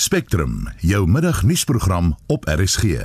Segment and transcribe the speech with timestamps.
[0.00, 2.82] Spectrum, jou middagnuusprogram op RSG.
[2.82, 3.00] In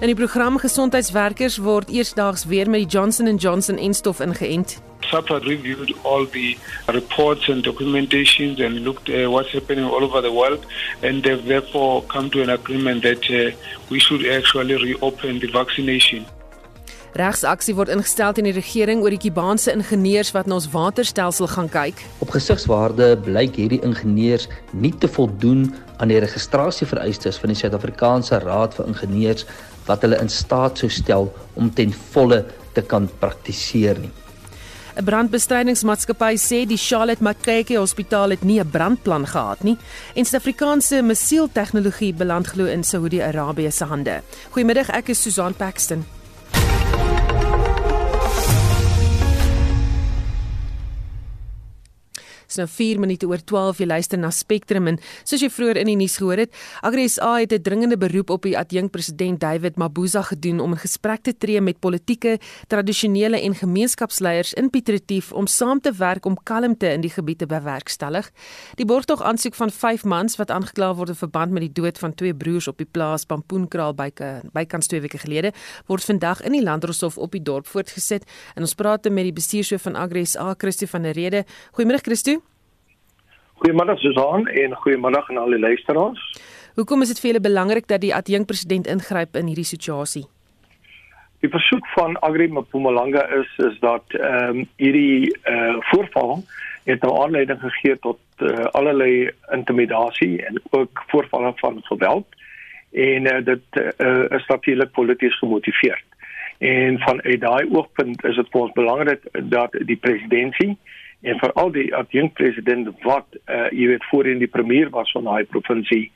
[0.00, 4.83] die program gesondheidswerkers word eersdaags weer met die Johnson & Johnson enstof ingeënt.
[5.10, 6.56] SAPA reviewed all the
[6.88, 10.64] reports and documentations and looked at uh, what's happening all over the world,
[11.02, 13.56] and they've therefore come to an agreement that uh,
[13.90, 16.26] we should actually reopen the vaccination.
[17.14, 21.68] Regsaksie word ingestel teen die regering oor die Kubaanse ingenieurs wat na ons waterstelsel gaan
[21.70, 22.00] kyk.
[22.24, 25.68] Op gesigswaarde blyk hierdie ingenieurs nie te voldoen
[26.02, 29.46] aan die registrasievereistes van die Suid-Afrikaanse Raad vir Ingenieurs
[29.86, 32.42] wat hulle in staat sou stel om ten volle
[32.74, 34.10] te kan praktiseer nie.
[34.96, 39.76] 'n Brandbestrydingsmaatskappy sê die Charlotte Maxeke Hospitaal het nie 'n brandplan gehad nie
[40.14, 44.22] en Suid-Afrikaanse missieltegnologie beland glo in Saudi-Arabië se hande.
[44.50, 46.04] Goeiemiddag, ek is Susan Paxton.
[52.54, 55.88] Dis nou 4 minute oor 12 jy luister na Spectrum en soos jy vroeër in
[55.90, 56.52] die nuus gehoor het,
[56.86, 61.32] AgriSA het 'n dringende beroep op die adjunkpresident David Mabuza gedoen om in gesprek te
[61.36, 62.38] tree met politieke,
[62.68, 67.38] tradisionele en gemeenskapsleiers in Piet Retief om saam te werk om kalmte in die gebied
[67.38, 68.30] te bewerkstellig.
[68.76, 72.14] Die borgtog aansoek van 5 mans wat aangekla word in verband met die dood van
[72.14, 74.12] twee broers op die plaas Pampoenkraal by
[74.52, 75.52] bykans 2 weke gelede,
[75.86, 78.22] word vandag in die Landdroshof op die dorp voortgesit
[78.54, 81.44] en ons praat met die bestuurshoof van AgriSA, Christo van der Rede.
[81.72, 82.43] Goeiemôre Christo.
[83.54, 86.22] Goeiemiddag Susan en goeiemiddag aan al die luisteraars.
[86.74, 90.24] Hoekom is dit vir julle belangrik dat die adjunkpresident ingryp in hierdie situasie?
[91.44, 96.42] Die versoek van Agri Mpumalanga is is dat ehm um, hierdie eh uh, voorval
[96.84, 102.26] het nou aanleiding gegee tot uh, allerlei intimidasie en ook voorvalle van geweld
[102.92, 106.04] en uh, dit uh, is natuurlik polities gemotiveerd.
[106.58, 110.78] En vanuit daai oogpunt is dit vir ons belangrik dat die presidentskap
[111.24, 116.10] en veral die adjunkpresident wat uh, jy weet voorheen die premier was van daai provinsie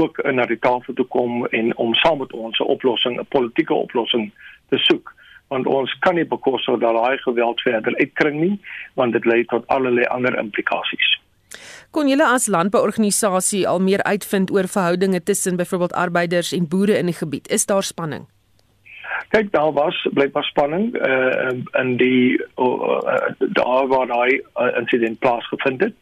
[0.00, 3.74] ook na die tafel toe kom en om saam met ons 'n oplossing 'n politieke
[3.74, 4.30] oplossing
[4.68, 5.14] te soek.
[5.48, 8.58] Want ons kan nie bekostig dat daai geweld verder uitkring nie
[8.94, 11.20] want dit lei tot allerlei ander implikasies.
[11.90, 17.06] Kon julle as landbouorganisasie al meer uitvind oor verhoudinge tussen byvoorbeeld arbeiders en boere in
[17.06, 17.48] die gebied?
[17.48, 18.26] Is daar spanning
[19.30, 24.42] Kyk daar was blykbaar spanning uh in die uh, daar waar daai
[24.78, 25.94] insident plaasgevind het.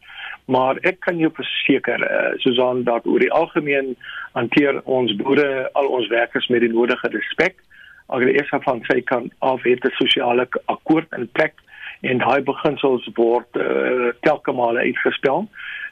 [0.49, 3.93] Maar ek kan jou verseker uh, Susan dat oor die algemeen
[4.33, 7.59] hanteer ons boere al ons werkers met die nodige respek.
[8.07, 11.53] Agter eers van sy kan af het 'n sosiale akkoord in plek
[12.01, 15.47] en daai beginsels word uh, telke male uitgespel.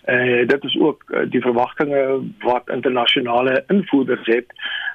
[0.08, 4.46] Eh uh, dit is ook uh, die verwagtinge wat internasionale invoerders het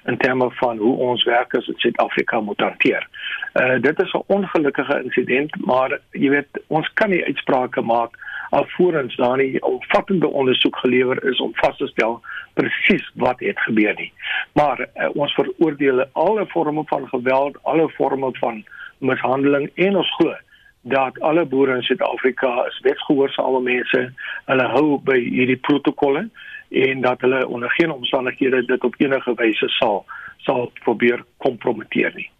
[0.04, 3.08] in terme van hoe ons werkers in Suid-Afrika moet hanteer.
[3.52, 8.16] Uh dit is 'n ongelukkige insident, maar jy weet ons kan nie uitsprake maak
[8.50, 12.20] alvorens daar nie omvattende ondersoek gelewer is om vas te stel
[12.52, 14.12] presies wat het gebeur nie.
[14.52, 18.64] Maar uh, ons veroordeel alle forme van geweld, alle forme van
[18.98, 20.34] mishandeling en ons glo
[20.82, 24.02] dat alle boere in Suid-Afrika is wetsgehoorsame mense.
[24.46, 26.28] Hulle hou by hierdie protokolle
[26.72, 30.04] en dat hulle onder geen omstandighede dit op enige wyse sal
[30.42, 32.30] sal probeer kompromiteer nie.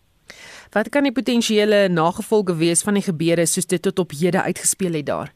[0.72, 4.98] Wat kan die potensiële nagevolge wees van die gebeure soos dit tot op hede uitgespeel
[4.98, 5.32] het daar?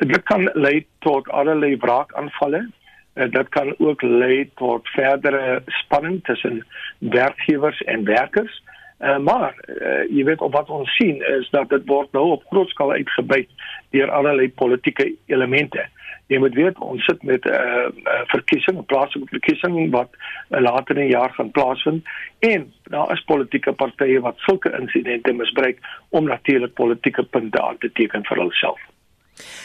[0.00, 2.66] Dit kan lei tot allerlei wraakaanvalle.
[3.14, 6.66] Dit kan ook lei tot verdere spanning tussen
[6.98, 8.62] werkgewers en werkers.
[9.04, 12.44] Uh, maar uh, jy weet op wat ons sien is dat dit word nou op
[12.48, 13.50] groot skaal uitgebuit
[13.92, 15.84] deur allerlei politieke elemente.
[16.32, 20.60] Jy moet weet ons sit met 'n uh, uh, verkiesing, 'n plaaslike verkiesing wat uh,
[20.60, 25.78] later in die jaar gaan plaasvind en daar is politieke partye wat sulke insidente misbruik
[26.08, 28.80] om natuurlik politieke punte aan te teken vir hulself.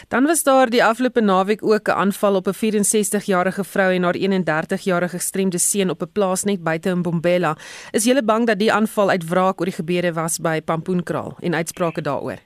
[0.07, 4.15] Dan was daar die afgelope naweek ook 'n aanval op 'n 64-jarige vrou en haar
[4.15, 7.57] 31-jarige gestremde seun op 'n plaas net buite in Bombela.
[7.91, 11.55] Is jy bang dat die aanval uit wraak oor die gebeure was by Pampoenkraal en
[11.55, 12.37] uitsprake daaroor?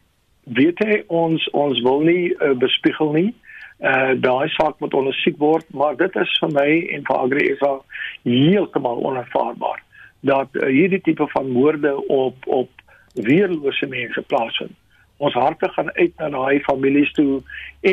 [0.44, 3.33] Weet jy ons ons wil nie uh, bespiegel nie.
[3.80, 7.62] Uh daai saak moet ondersoek word, maar dit is vir my en vir Agri is
[7.62, 7.86] al
[8.24, 9.83] heeltemal onaanvaarbaar
[10.19, 12.69] dat uh, hierdie tipe van moorde op op
[13.13, 14.75] weerlose mense plaasvind
[15.23, 17.41] ons harte gaan uit na daai families toe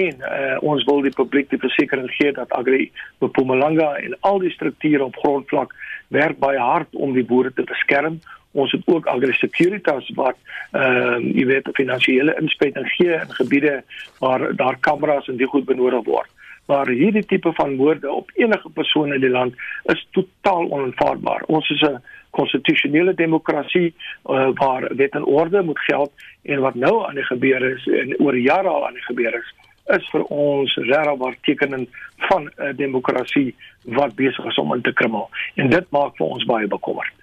[0.01, 2.91] en uh, ons wil die publiek die versekering gee dat Agri
[3.23, 5.75] Mpumalanga en al die strukture op grondvlak
[6.15, 8.19] werk baie hard om die boere te beskerm.
[8.59, 10.39] Ons het ook Agri Securitas wat
[10.73, 13.81] ehm uh, jy weet finansiële inspuiting gee in gebiede
[14.19, 16.31] waar daar kameras en die goed benodig word.
[16.71, 19.55] Maar hierdie tipe van moorde op enige persoon in die land
[19.95, 21.47] is totaal onaanvaarbaar.
[21.47, 26.13] Ons is 'n konstitusionele demokrasie uh, waar wet en orde moet geld
[26.43, 29.55] en wat nou aan die gebeur is en oor jare al aan die gebeur is
[29.91, 31.89] is vir ons regwaar tekening
[32.29, 33.55] van 'n demokrasie
[33.85, 37.15] wat besig is om in te krummel en dit maak vir ons baie bekommerd.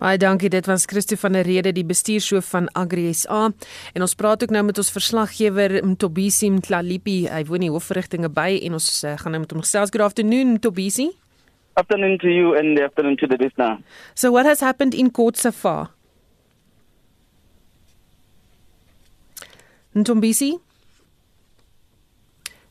[0.00, 0.48] Baie dankie.
[0.48, 3.50] Dit was Christo van der Rede, die bestuurshoof van Agri SA.
[3.92, 7.28] En ons praat ook nou met ons verslaggewer Mtobisi Mtlalipi.
[7.28, 9.92] Hy woon in hoofverrigtinge by en ons uh, gaan nou met hom gesels.
[9.92, 11.19] Good afternoon Mtobisi.
[11.76, 13.78] Afternoon to you and the afternoon to the listener.
[14.14, 15.90] So what has happened in court so far?
[19.94, 20.58] Mtobisi?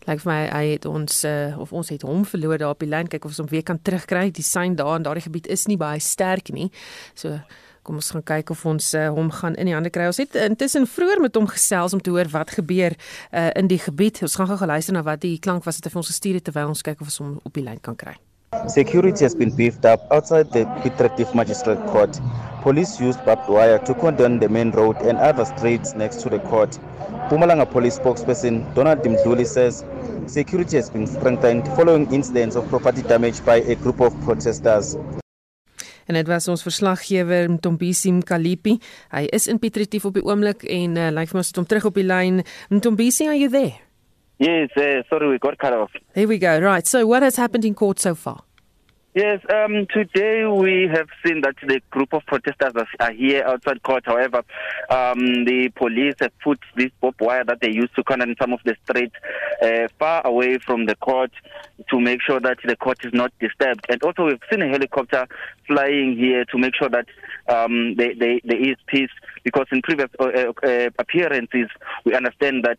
[0.07, 2.89] Lyk vir my hy het ons uh, of ons het hom verloor daar op die
[2.89, 4.29] lyn kyk of ons hom weer kan terugkry.
[4.33, 6.69] Die sein daar in daardie gebied is nie baie sterk nie.
[7.13, 7.35] So
[7.83, 10.07] kom ons gaan kyk of ons uh, hom gaan in die hande kry.
[10.09, 13.81] Ons het intussen vroeër met hom gesels om te hoor wat gebeur uh, in die
[13.83, 14.23] gebied.
[14.25, 16.49] Ons gaan gou luister na wat die klank was wat hy vir ons gestuur het
[16.49, 18.15] terwyl ons kyk of ons hom op die lyn kan kry.
[18.67, 22.19] Security has been beefed up outside the Pitractive Magistrate Court.
[22.63, 26.39] Police used barbed wire to cordon the main road and other streets next to the
[26.39, 26.77] court.
[27.29, 29.85] Pumalanga police spokesperson Donald Dimdluli says
[30.25, 34.97] security has been strengthened following incidents of property damage by a group of protesters.
[36.05, 38.79] En dit was ons verslaggewer Mtombisi Mkalipi.
[39.13, 41.69] Hy is in Pietretief op die oomblik en uh, lyk vir my ons het hom
[41.69, 42.41] terug op die lyn.
[42.73, 43.77] Mtombisi, are you there?
[44.39, 45.91] Yes, uh, sorry we got cut off.
[46.13, 46.59] There we go.
[46.59, 46.88] Right.
[46.88, 48.44] So what has happened in court so far?
[49.15, 54.03] Yes, um, today we have seen that the group of protesters are here outside court.
[54.06, 54.44] However,
[54.89, 58.59] um, the police have put this barbed wire that they used to cordon some of
[58.63, 59.15] the streets
[59.62, 61.31] uh, far away from the court
[61.89, 63.85] to make sure that the court is not disturbed.
[63.89, 65.27] And also, we've seen a helicopter
[65.68, 67.07] flying here to make sure that
[67.50, 69.12] um, there, there, there is peace.
[69.44, 71.68] Because in previous uh, uh, appearances,
[72.06, 72.77] we understand that.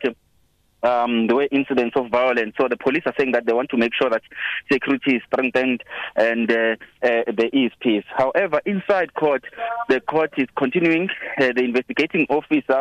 [0.83, 2.55] Um, there were incidents of violence.
[2.61, 4.23] So the police are saying that they want to make sure that
[4.71, 5.83] security is strengthened
[6.17, 8.05] and uh, uh, there is peace.
[8.17, 9.45] However, inside court,
[9.89, 11.09] the court is continuing.
[11.39, 12.81] Uh, the investigating officer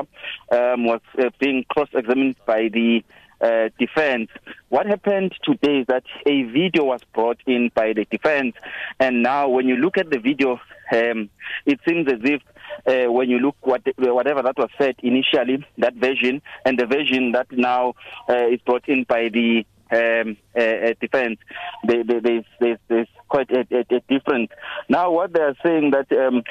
[0.51, 3.03] um, was uh, being cross-examined by the
[3.41, 4.29] uh, defense.
[4.69, 8.55] What happened today is that a video was brought in by the defense,
[8.99, 10.59] and now when you look at the video,
[10.91, 11.29] um,
[11.65, 12.41] it seems as if
[12.85, 17.31] uh, when you look what whatever that was said initially, that version and the version
[17.31, 17.93] that now
[18.29, 21.39] uh, is brought in by the um, uh, uh defense,
[21.87, 24.51] they, they, there's, there's, there's quite a, a, a difference.
[24.87, 26.43] Now, what they are saying that um,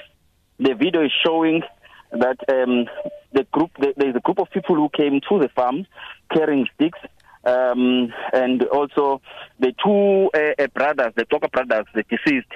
[0.59, 1.63] the video is showing
[2.13, 2.87] that um,
[3.33, 5.87] the group there's a group of people who came to the farm
[6.33, 6.99] carrying sticks
[7.45, 9.21] um, and also
[9.61, 12.47] the two uh, uh, brothers, the Toka brothers, the deceased.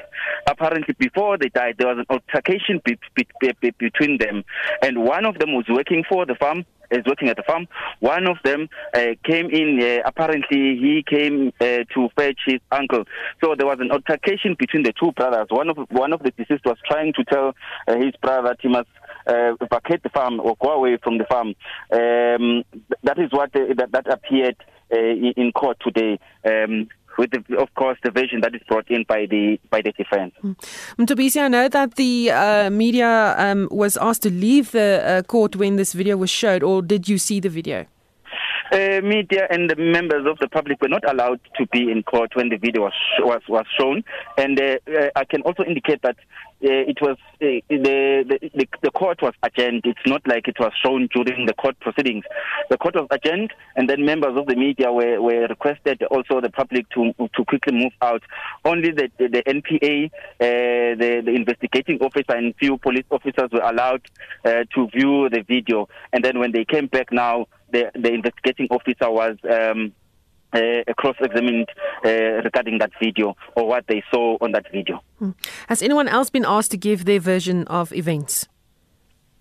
[0.49, 4.45] Apparently, before they died, there was an altercation be- be- be- between them,
[4.83, 6.65] and one of them was working for the farm.
[6.93, 7.67] Is working at the farm.
[8.01, 9.81] One of them uh, came in.
[9.83, 13.05] Uh, apparently, he came uh, to fetch his uncle.
[13.43, 15.47] So there was an altercation between the two brothers.
[15.49, 17.55] One of one of the deceased was trying to tell
[17.89, 18.89] uh, his brother that he must
[19.27, 21.55] uh, vacate the farm or go away from the farm.
[21.93, 22.65] Um,
[23.03, 24.57] that is what uh, that, that appeared
[24.91, 26.19] in court today.
[26.45, 29.93] Um, with the, of course the vision that is brought in by the by the
[29.93, 30.35] defense.
[30.99, 35.57] Mtobisi, I know that the uh, media um, was asked to leave the uh, court
[35.57, 37.87] when this video was showed, or did you see the video?
[38.73, 42.35] Uh, media and the members of the public were not allowed to be in court
[42.35, 44.03] when the video was was, was shown,
[44.39, 46.17] and uh, uh, I can also indicate that
[46.65, 48.25] uh, it was uh, the,
[48.55, 49.83] the the court was adjourned.
[49.85, 52.25] It's not like it was shown during the court proceedings.
[52.71, 56.49] The court was adjourned, and then members of the media were, were requested also the
[56.49, 58.23] public to to quickly move out.
[58.65, 63.69] Only the the, the NPA, uh, the the investigating officer, and few police officers were
[63.69, 64.01] allowed
[64.45, 65.91] to view the video.
[66.15, 69.93] And then when they came back now the, the investigating officer was um,
[70.53, 71.69] uh, cross-examined
[72.05, 75.03] uh, regarding that video or what they saw on that video.
[75.19, 75.31] Hmm.
[75.69, 78.49] Has anyone else been asked to give their version of events?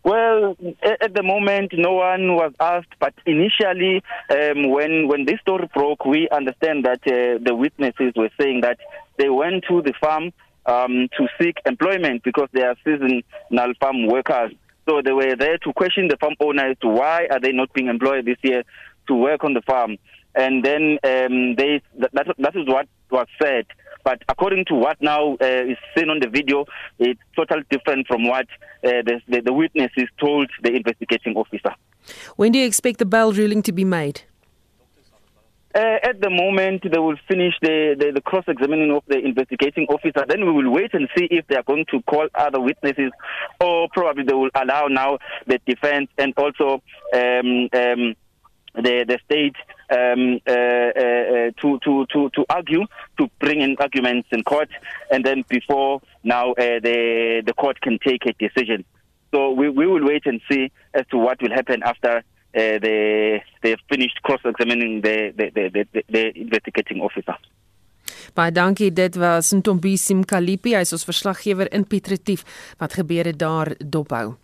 [0.04, 2.94] Well, at the moment, no one was asked.
[3.00, 8.32] But initially, um, when when this story broke, we understand that uh, the witnesses were
[8.40, 8.80] saying that
[9.18, 10.34] they went to the farm
[10.66, 14.54] um, to seek employment because they are seasonal farm workers.
[14.88, 17.88] So they were there to question the farm owners to why are they not being
[17.88, 18.64] employed this year
[19.08, 19.98] to work on the farm.
[20.36, 23.66] And then um, they that, that is what was said.
[24.04, 26.66] But according to what now uh, is seen on the video,
[26.98, 28.48] it's totally different from what
[28.84, 31.76] uh, the, the, the witnesses told the investigating officer.
[32.36, 34.22] When do you expect the bail ruling to be made?
[35.74, 39.88] Uh, at the moment, they will finish the, the, the cross examining of the investigating
[39.88, 40.26] officer.
[40.28, 43.12] Then we will wait and see if they are going to call other witnesses,
[43.60, 48.16] or probably they will allow now the defense and also um, um,
[48.76, 49.56] the the state
[49.92, 52.86] um, uh, uh, to, to, to, to argue,
[53.18, 54.70] to bring in arguments in court,
[55.10, 58.84] and then before now uh, the, the court can take a decision.
[59.34, 63.44] So we, we will wait and see as to what will happen after uh, they,
[63.62, 67.38] they've finished cross-examining the, the, the, the, the investigating officer.
[68.36, 68.92] Baie dankie.
[68.94, 72.46] Dit was Ntombi Simkalipi, hy is ons verslaggewer in Piet Retief
[72.80, 74.36] wat gebeure daar dophou.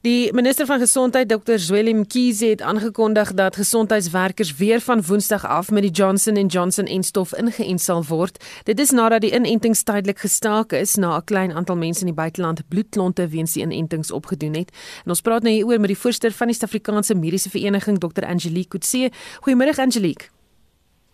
[0.00, 5.70] Die minister van gesondheid Dr Zweli Mkhize het aangekondig dat gesondheidswerkers weer van Woensdag af
[5.70, 8.44] met die Johnson & Johnson enstof ingeënt sal word.
[8.64, 12.14] Dit is nadat die inentings tydelik gestaak is na 'n klein aantal mense in die
[12.14, 14.70] buiteland bloedklonte weens die inentings opgedoen het.
[15.04, 18.68] En ons praat nou hieroor met die voorsteur van die Suid-Afrikaanse Mediese Vereniging Dr Angelique
[18.68, 19.10] Kutse.
[19.40, 20.28] Goeiemôre Angelique.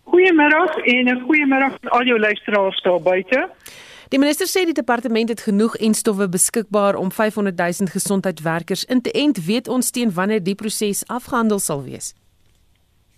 [0.03, 3.49] Goeiemiddag en 'n goeiemiddag aan al jou luisteraars daar buite.
[4.13, 9.11] Die minister sê die departement het genoeg enstowwe beskikbaar om 500 000 gesondheidswerkers in te
[9.11, 9.45] ent.
[9.45, 12.11] Weet ons teen wanneer die proses afgehandel sal wees?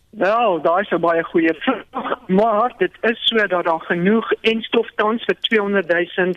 [0.09, 4.87] Wel, daar is 'n baie goeie vraag, maar dit is so dat daar genoeg enstof
[4.95, 6.31] tans vir 200 000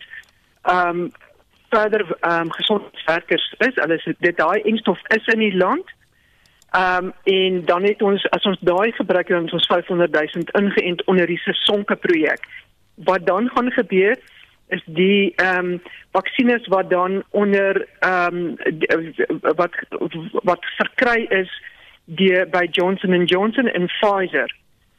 [0.62, 1.12] ehm um,
[1.70, 3.74] verder ehm um, gesondheidswerkers is.
[3.74, 5.86] Hulle sê dit daai enstof is in die land.
[6.70, 11.04] Ehm um, en dan het ons as ons daai gebruik dan ons 500 000 ingeënt
[11.04, 12.42] onder die Sesonke projek.
[12.94, 14.18] Wat dan gaan gebeur
[14.68, 15.82] is die ehm um,
[16.12, 18.56] vaksines wat dan onder ehm um,
[19.40, 19.74] wat
[20.42, 21.50] wat verkry is
[22.04, 24.56] die by Johnson & Johnson en Pfizer.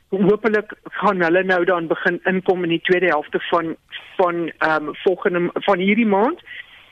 [0.09, 3.75] Hoopelik gaan hulle nou dan begin inkom in die tweede helfte van
[4.17, 6.41] van ehm um, volgende van hierdie maand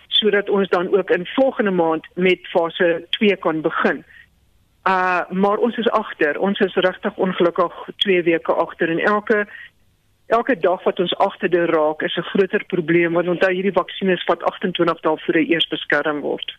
[0.07, 4.03] sodat ons dan ook in volgende maand met fase 2 kan begin.
[4.87, 6.39] Uh maar ons is agter.
[6.39, 9.47] Ons is regtig ongelukkig 2 weke agter en elke
[10.27, 14.43] elke dag wat ons agterde raak is 'n groter probleem want onthou hierdie vaksines vat
[14.43, 16.57] 28 dae voor hy eers beskerm word.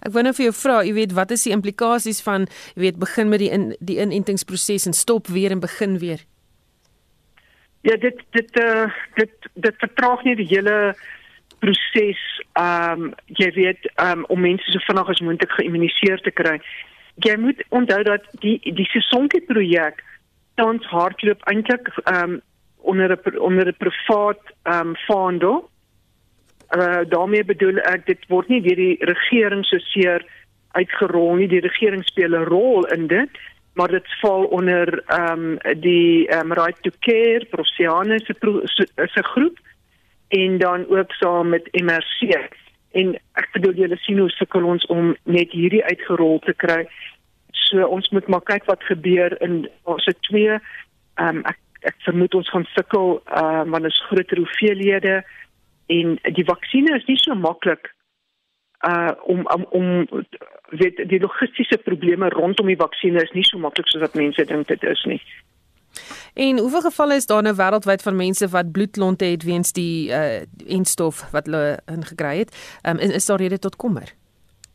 [0.00, 2.98] Ek wou nou vir jou vra, jy weet, wat is die implikasies van jy weet
[2.98, 6.24] begin met die in die inentingsproses en stop weer en begin weer?
[7.82, 10.94] Ja, dit dit uh dit dit vertraag nie die hele
[11.58, 12.20] proses
[12.52, 16.58] ehm um, jy weet um, om mense so vinnig as moontlik geïmmuniseer te kry.
[17.26, 20.04] Jy moet onthou dat die die Sesonke projek
[20.54, 22.42] tans hardloop eintlik ehm um,
[22.88, 25.68] onder 'n onder 'n privaat ehm um, vaandel.
[26.76, 30.24] Uh daarmee bedoel ek dit word nie deur die regering so seer
[30.72, 31.48] uitgerol nie.
[31.48, 33.30] Die regering speel 'n rol in dit,
[33.74, 38.34] maar dit val onder ehm um, die ehm um, Right to Care Prosiane se
[39.14, 39.58] se groep
[40.28, 42.48] en dan ook saam met MRC.
[42.92, 46.88] En ek bedoel julle sien hoe sukkel ons om net hierdie uitgerol te kry.
[47.50, 50.58] So ons moet maar kyk wat gebeur in ons se twee
[51.18, 55.22] ehm um, ek ek vermoed ons gaan sukkel uh want is groter hoeveelhede
[55.86, 57.92] en die vaksines is nie so maklik
[58.86, 59.88] uh om om om
[60.70, 64.68] weet die logistiese probleme rondom die vaksines is nie so maklik soos wat mense dink
[64.68, 65.22] dit is nie.
[66.34, 70.44] En hoeveel gevalle is daar nou wêreldwyd van mense wat bloedklonte het weens die uh
[70.66, 72.54] enstof wat hulle ingekry het?
[72.82, 74.14] Um, is, is daar rede tot kommer?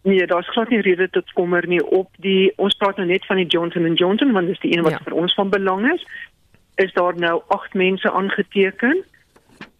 [0.03, 3.39] Nee, daar's glad nie rede tot kommer nie op die ons praat nou net van
[3.39, 5.03] die Johnson & Johnson want dis die een wat ja.
[5.05, 6.03] vir ons van belang is
[6.75, 9.03] is daar nou 8 mense aangeteken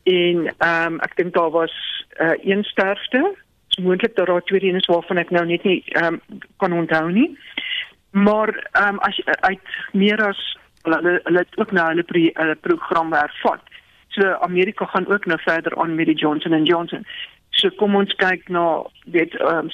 [0.04, 3.36] en ehm um, ek dink daar was uh, een sterfte.
[3.68, 7.12] Dit moontlik dat daar twee reëns waarvan ek nou net nie ehm um, kan onthou
[7.12, 7.38] nie.
[8.12, 9.60] Maar ehm um, as uit
[9.92, 13.62] meer as hulle hulle het ook nou hulle, pre, hulle program hervat.
[14.08, 17.06] So Amerika gaan ook nou verder aan met die Johnson & Johnson.
[17.50, 19.70] So kom ons kyk na weet ehm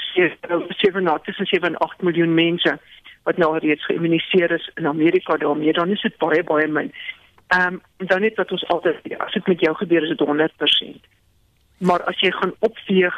[0.52, 2.80] um, 7 na 7 8 miljoen mense
[3.30, 6.92] wat nou reeds geïmmuniseer is in Amerika daarmee, dan is dit baie baie min.
[7.56, 11.10] Ehm um, dan net wat ons altyd as dit met jou gebeur is dit 100%.
[11.78, 13.18] Maar as jy gaan opveeg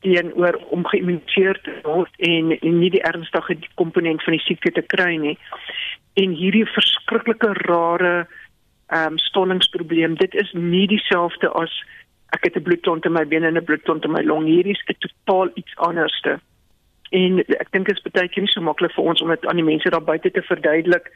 [0.00, 4.84] teenoor om geïmmuniseer te word en, en nie die ernstige komponent van die siekte te
[4.94, 5.36] kry nie
[6.22, 8.14] en hierdie verskriklike rare
[8.90, 11.74] ehm um, stollingsprobleem, dit is nie dieselfde as
[12.34, 14.46] ek het 'n bloedklont in my bene en 'n bloedklont in my long.
[14.46, 16.40] Hierdie is totaal iets anderste
[17.10, 19.60] en ek dink dit is baie keer nie so maklik vir ons om dit aan
[19.60, 21.10] die mense daar buite te verduidelik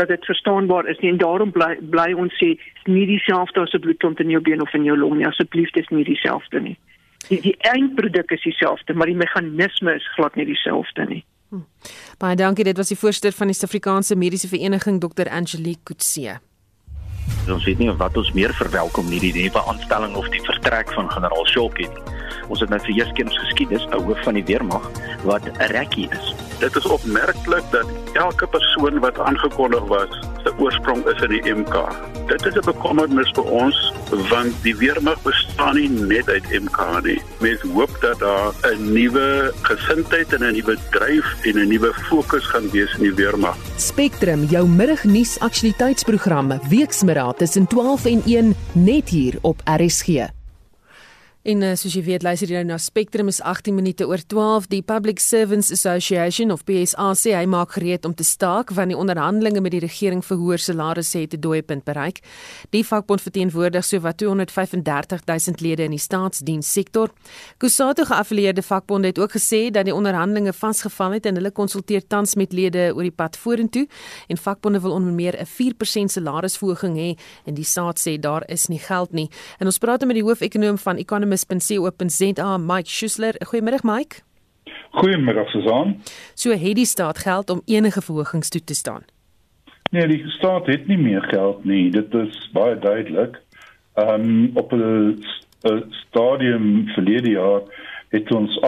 [0.00, 1.10] dat dit verstaanbaar is nie.
[1.12, 2.54] En daarom bly bly ons sê
[2.86, 5.26] nie dieselfde as 'n bloedklont in jou been of in jou long nie.
[5.26, 6.78] Asseblief dis nie dieselfde nie.
[7.28, 11.24] Die, die eindproduk is dieselfde maar die meganisme is glad nie dieselfde nie.
[11.50, 11.64] Hm.
[12.18, 12.64] baie dankie.
[12.64, 16.40] Dit was die voorsteur van die Suid-Afrikaanse Mediese Vereniging Dr Angelique Kutse
[17.50, 21.10] Ons weet nie wat ons meer verwelkom nie, die nuwe aanstelling of die vertrek van
[21.10, 21.90] generaal Shulkin.
[22.48, 24.90] Ons het nou vir eers keer ons geskiedenis 'n hoof van die weermag
[25.24, 26.34] wat 'n rekkie is.
[26.58, 30.10] Dit is opmerklik dat elke persoon wat aangekondig was,
[30.44, 31.74] se oorsprong is in die MK.
[32.26, 33.92] Dit is 'n bekommernis vir ons
[34.30, 37.20] want die weermag bestaan nie net uit MK nie.
[37.40, 42.44] Mens hoop dat daar 'n nuwe gesindheid en 'n nuwe dryf en 'n nuwe fokus
[42.44, 43.56] gaan wees in die weermag.
[43.76, 50.41] Spectrum, jou middagnuus aktualiteitsprogram, weksmiddag tussen 12 en 1 net hier op RSG.
[51.42, 54.68] En uh, soos jy weet, luister jy nou na Spectrum is 18 minute oor 12.
[54.70, 59.00] Die Public Servants Association of PSA sê hy maak gereed om te staak wanneer die
[59.02, 62.20] onderhandelinge met die regering vir hoër salarisse het 'n dooiepunt bereik.
[62.70, 67.10] Die vakbond verteenwoordig sowat 235 000 lede in die staatsdienssektor.
[67.58, 72.34] Kusatu geaffilieerde vakbonde het ook gesê dat die onderhandelinge vasgevall het en hulle konsulteer tans
[72.34, 73.88] met lede oor die pad vorentoe
[74.28, 78.68] en vakbonde wil onder meer 'n 4% salarisverhoging hê en die saad sê daar is
[78.68, 79.28] nie geld nie.
[79.58, 83.34] En ons praat met die hoofekonoom van Economy economist.co.za Mike Schuessler.
[83.46, 84.16] Goeiemiddag Mike.
[84.90, 86.00] Goeiemiddag Susan.
[86.34, 89.04] So het die staat geld om enige verhogings toe te staan.
[89.90, 91.90] Nee, die staat het nie meer geld nie.
[91.90, 93.40] Dit is baie duidelik.
[93.94, 95.24] Ehm um, op 'n
[95.90, 97.60] stadium verlede jaar
[98.08, 98.64] het ons 58%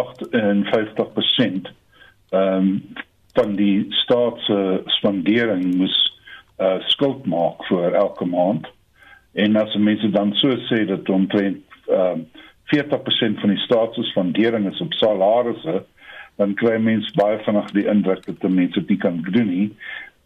[2.31, 2.83] ehm um,
[3.33, 6.19] van die staat se spandering moes
[6.59, 8.67] uh, skuld maak vir elke maand.
[9.33, 12.27] En as mense dan so sê dat omtrent ehm um,
[12.73, 15.83] 40% van die staatsspandering is op salarisse,
[16.41, 19.69] dan kry mense baie vinnig die indruk dat mense dit nie kan doen nie.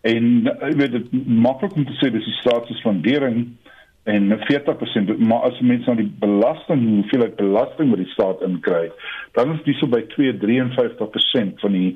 [0.06, 3.48] En jy weet dit maklik om te sê dis die staatsspandering
[4.08, 8.86] en 40% maar as mense na die belasting, hoeveel ek belasting met die staat inkry,
[9.36, 11.90] dan is dit so by 2.53% van die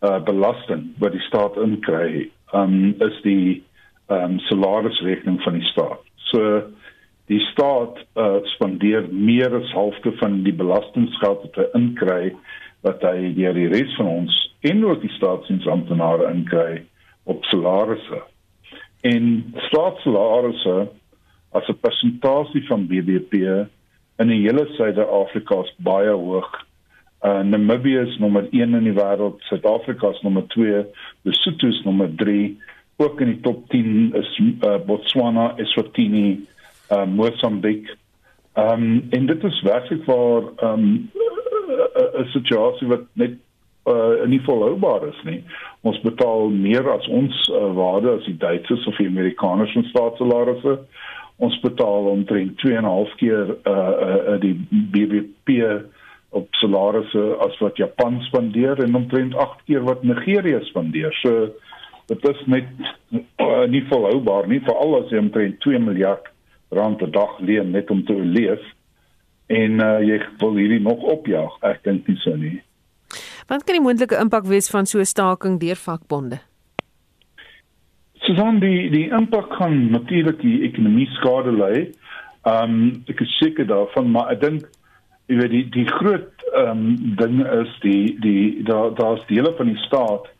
[0.00, 3.60] uh belasting wat die staat inkry, um is die
[4.08, 6.06] um salarisrekening van die staat.
[6.30, 6.62] So
[7.30, 12.22] die staat uh, spandeer meer as halfte van die belastinggeld wat hy inkry
[12.86, 16.82] wat hy deur die res van ons en ook die staatsdiensamptenare inkry
[17.30, 18.22] op salarisse.
[19.06, 19.28] En
[19.68, 20.88] staatssalarisse
[21.52, 23.32] as 'n persentasie van BBP
[24.20, 26.50] in die hele Suid-Afrika is baie hoog.
[27.24, 30.84] Uh, Namibië is nommer 1 in die wêreld, Suid-Afrika is nommer 2,
[31.22, 32.56] Lesotho is nommer 3,
[32.96, 36.40] ook in die top 10 is uh, Botswana, Eswatini,
[36.90, 37.96] uh, Mosambik.
[38.52, 41.10] Ehm um, en dit is werklik waar ehm um,
[42.18, 43.38] 'n situasie wat net
[43.84, 45.44] uh, nie volhoubaar is nie.
[45.80, 50.78] Ons betaal meer as ons uh, waarde as die Duitsers of die Amerikaners van staatssalarisse.
[51.36, 55.62] Ons betaal omtrent 2.5 keer uh, uh, die BBP
[56.36, 61.14] op salarisse as wat Japan spandeer en omtrent 8 keer wat Nigerië spandeer.
[61.22, 61.48] So
[62.06, 62.68] dit is net
[63.40, 66.28] uh, nie volhoubaar nie, veral as jy omtrent 2 miljard
[66.70, 68.62] rand per dag leen net om te leef.
[69.50, 71.56] En uh, jy wil hierdie nog opjaag?
[71.66, 72.60] Ek dink nie so nie.
[73.50, 76.38] Wat kan die moontlike impak wees van so 'n staking deur vakbonde?
[78.22, 81.90] Susan die die impak kan natuurlik die ekonomie skade lei.
[82.46, 84.68] Um ek is seker daarvan maar ek dink
[85.26, 89.82] jy weet die die groot um ding is die die daar daar's dele van die
[89.86, 90.30] staat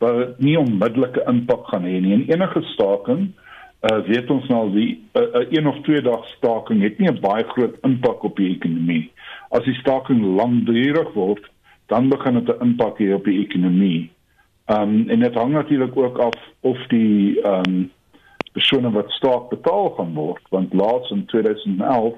[0.00, 2.12] wat nie onmiddellike impak gaan hê nie.
[2.12, 3.47] En enige staking uh,
[3.80, 7.20] weet ons nou die 'n uh, uh, een of twee dae staking het nie 'n
[7.20, 9.10] baie groot impak op die ekonomie.
[9.50, 11.50] As die staking langdurig word,
[11.86, 14.10] dan begin dit 'n impak hê op die ekonomie.
[14.66, 17.90] Um en dit hang natuurlik ook af of die um
[18.52, 22.14] persone wat staak betaal gaan word, want laas in 2011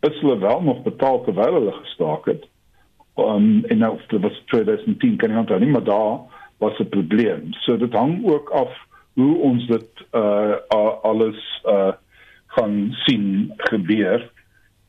[0.00, 2.46] is hulle wel nog betaal terwyl hulle gestaak het.
[3.16, 6.18] Um en nou was 2010 kan jy onthou nie, maar daar
[6.58, 7.52] was 'n probleem.
[7.52, 10.54] So dit hang ook af hoe ons dit uh
[11.02, 11.92] alles uh
[12.52, 14.30] gaan sien gebeur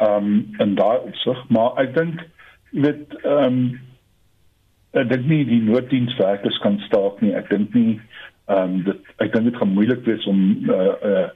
[0.04, 1.44] um in daai opsig.
[1.48, 2.24] Maar ek dink
[2.72, 3.80] met um
[4.94, 7.34] ek dink nie die nooddienswerkers kan staak nie.
[7.36, 8.02] Ek dink nie
[8.52, 11.30] um dit ek dink dit gaan moeilik wees om uh uh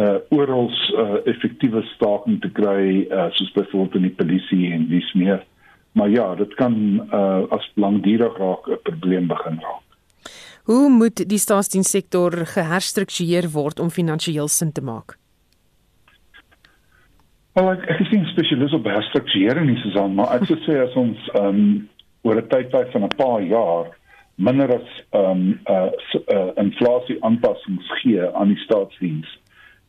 [0.00, 5.10] uh oral uh, effektiewe staking te kry uh, soos byvoorbeeld in die polisie en dis
[5.12, 5.42] meer
[5.92, 6.76] maar ja dit kan
[7.12, 9.91] uh as langdurig raak 'n probleem begin raak
[10.62, 15.16] Hoe moet die staatsdienssektor geherstruktureer word om finansiëel sin te maak?
[17.58, 21.18] Wel ek, ek nie spesialis op herstrukturering nie, Susan, maar ek sou sê as ons
[21.34, 21.66] ehm um,
[22.22, 23.90] oor 'n tydperk van 'n paar jaar
[24.36, 25.90] minder as ehm um, uh,
[26.34, 29.28] uh inflasie aanpassings gee aan die staatsdiens.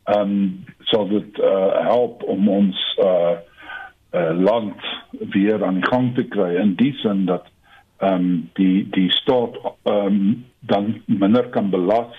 [0.09, 3.37] Ehm um, sou dit uh, help om ons uh,
[4.13, 4.81] uh land
[5.35, 7.45] weer aan die gang te kry in die sin dat
[8.01, 9.55] ehm um, die die staat
[9.85, 12.13] ehm um, dan minder kan belas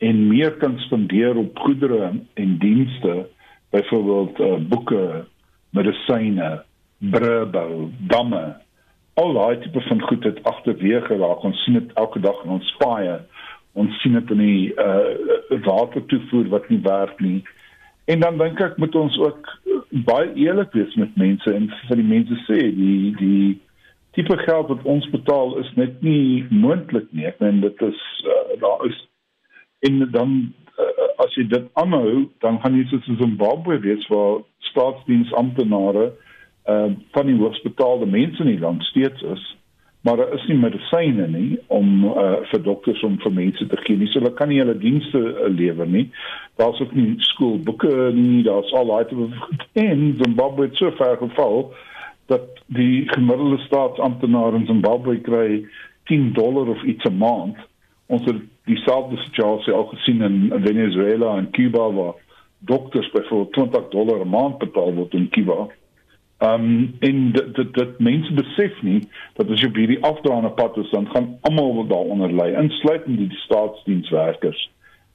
[0.00, 3.26] en meer kan spandeer op goedere en dienste
[3.70, 5.24] byvoorbeeld uh, boeke,
[5.76, 6.62] medisyne,
[6.98, 8.44] brûbou, damme
[9.20, 11.44] al daai tipe van goed het agterweeg geraak.
[11.44, 13.18] Ons sien dit elke dag in ons paaie.
[13.72, 17.40] Ons sien dit in die uh watertoevoer wat nie werk nie.
[18.10, 19.50] En dan dink ek moet ons ook
[20.06, 23.42] baie eerlik wees met mense en vir die mense sê die die
[24.16, 27.26] tipe geld wat ons betaal is net nie moontlik nie.
[27.30, 28.98] Ek meen dit is uh, daar is
[29.86, 30.34] en dan
[30.78, 34.42] uh, as jy dit aanhou, dan gaan jy soos in Zimbabwe wees waar
[34.72, 36.10] staatsdiensamptenare
[36.68, 39.46] uh van die hoogspitaalde mense in die land steeds is
[40.00, 43.98] maar daar is nie medisyne nie om uh, vir dokters om vir mense te gee
[44.00, 44.08] nie.
[44.08, 46.06] So hulle kan nie hulle dienste uh, lewer nie.
[46.60, 48.40] Daar's ook nie skoolboeke nie.
[48.46, 49.28] Daar's al daai te
[49.84, 51.68] en Zimbabwe het so ver geval
[52.30, 55.66] dat die gemiddelde staatsamptenaar in Zimbabwe kry
[56.04, 57.56] 10 dollar of iets 'n maand.
[58.06, 62.14] Ons het dieselfde situasie al gesien in Venezuela en Cuba waar
[62.58, 65.66] dokters byvoorbeeld 20 dollar 'n maand betaal word in Cuba.
[66.38, 69.00] Ehm um, en dit dit dit mense besef nie
[69.34, 73.36] dat as jy op hierdie afdraande pad is dan gaan almal daaronder lê, insluitend die
[73.44, 74.70] staatsdienswerkers.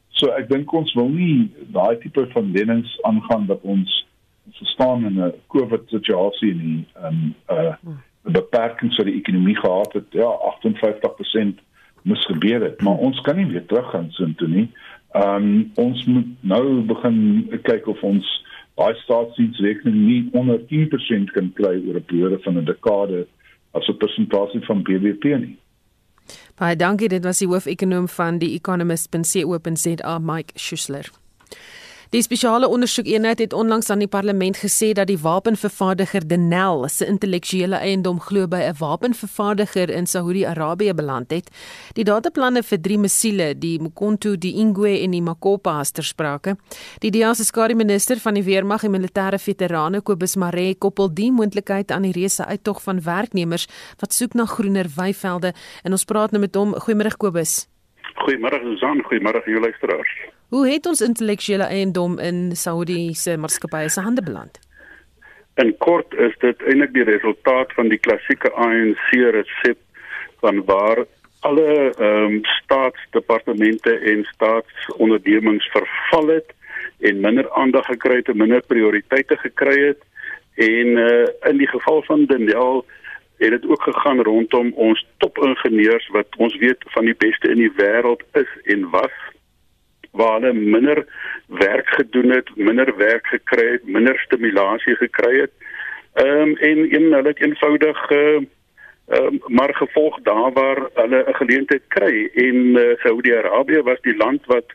[0.09, 4.05] So ek dink ons wil nie daai tipe van lenings aangaan dat ons
[4.57, 7.75] verstaan in 'n COVID situasie nie ehm uh,
[8.25, 10.05] die beperkings vir die ekonomie gehad het.
[10.09, 10.29] Ja,
[10.61, 11.59] 58%
[12.01, 14.71] moes gebeur het, maar ons kan nie weer terug gaan so intoe nie.
[15.11, 18.31] Ehm um, ons moet nou begin kyk of ons
[18.75, 23.27] daai staatsdiensrekening nie onder 10% kan kry oor 'n periode van 'n dekade
[23.71, 25.57] as 'n persentasie van BBP nie.
[26.55, 31.24] Baie dankie, dit was die hoofekonoom van die economist.co.za Mike Schuessler.
[32.13, 37.79] Die spesiale ondersoekeenheid het onlangs aan die parlement gesê dat die wapenvervaardiger Denel se intellektuele
[37.81, 41.49] eiendom glo by 'n wapenvervaardiger in Saudi-Arabië beland het.
[41.93, 46.57] Die dataplanne vir drie missiele, die Mkontu, die Ingwe en die Makopa is ter sprake.
[46.99, 51.31] Die DEA se skare minister van die weermag en militêre veterane Kobus Mare koppel die
[51.31, 53.67] moontlikheid aan die reuse uittog van werknemers
[53.99, 56.73] wat soek na groener weivelde en ons praat nou met hom.
[56.73, 57.67] Goeiemôre Kobus.
[58.15, 60.34] Goeiemôre Susan, goeiemôre julle luisteraars.
[60.49, 64.59] Hoe het ons intellektuele eiendom in Saudi se maatskappye se hande beland?
[65.57, 69.79] In kort is dit eintlik die resultaat van die klassieke ANC resep
[70.43, 71.05] van waar
[71.39, 71.65] alle
[71.97, 76.53] ehm um, staatsdepartemente en staatsondernemings verval het
[76.99, 80.01] en minder aandag gekry het, minder prioriteite gekry het
[80.55, 82.85] en uh, in die geval van Daniel
[83.37, 87.73] het dit ook gegaan rondom ons topingenieurs wat ons weet van die beste in die
[87.81, 89.17] wêreld is en was
[90.15, 91.05] waar hulle minder
[91.47, 95.53] werk gedoen het, minder werk gekry het, minder stimulasie gekry het.
[96.13, 98.45] Ehm um, en en hulle het eenvoudig ehm
[99.13, 104.15] uh, um, maar gevolg daar waar hulle 'n geleentheid kry en uh, Saudi-Arabië was die
[104.15, 104.65] land wat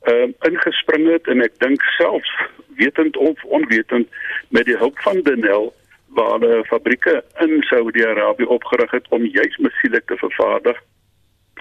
[0.00, 2.32] ehm uh, ingespring het en ek dink selfs
[2.76, 4.08] wetend of onwetend
[4.48, 5.74] met die hulp van Denel
[6.06, 10.82] waar hulle fabrieke in Saudi-Arabië opgerig het om juis musiele te vervaardig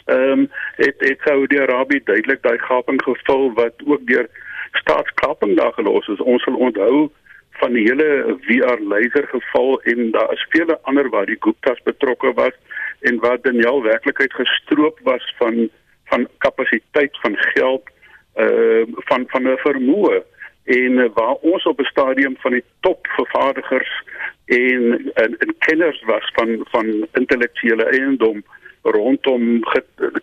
[0.05, 4.27] ehm um, het het Saudi-Arabië duidelik daai gaping gevul wat ook deur
[4.71, 6.19] staatskaping daar gelos is.
[6.19, 7.11] Ons wil onthou
[7.51, 12.33] van die hele VR laser geval en daar is vele ander waar die Guptas betrokke
[12.33, 12.55] was
[12.99, 15.69] en waar Daniel werklikheid gestroop was van
[16.03, 17.89] van kapasiteit van geld
[18.33, 20.23] ehm uh, van van 'n vermoë
[20.63, 24.03] en uh, waar ons op 'n stadium van die top vervaardigers
[24.45, 28.43] en en, en kenners was van van intellektuele eiendom
[28.83, 29.63] rondom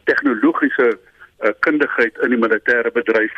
[0.05, 0.99] tegnologiese
[1.41, 3.33] uh, kundigheid in die militêre bedryf.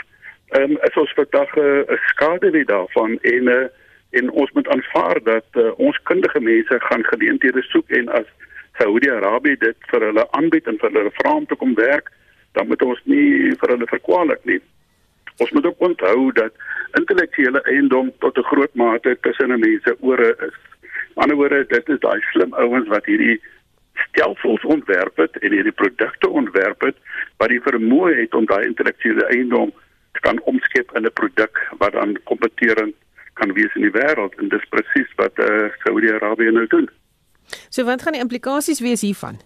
[0.52, 3.66] Ehm um, ons vandag eh, 'n uh, skade wie daarvan en uh,
[4.10, 8.28] en ons moet aanvaar dat uh, ons kundige mense gaan geleenthede soek en as
[8.78, 12.10] Saudi-Arabië dit vir hulle aanbied en vir hulle vra om te kom werk,
[12.52, 14.60] dan moet ons nie vir hulle verkwalik nie.
[15.36, 16.52] Ons moet ook onthou dat
[17.00, 20.56] intellektuele eiendom tot 'n groot mate tussen mense ore is.
[21.14, 23.40] Aan die ander woorde, dit is daai slim ouens wat hierdie
[23.94, 26.96] stelsels ontwerp het en hierdie produkte ontwerp het
[27.36, 29.72] wat die vermoë het om daai intellektuele eiendom
[30.12, 32.94] te kan omskep in 'n produk wat dan kompeterend
[33.32, 36.88] kan wees in die wêreld en dis presies wat uh, Saudi-Arabië nou doen.
[37.68, 39.40] So wat gaan die implikasies wees hiervan?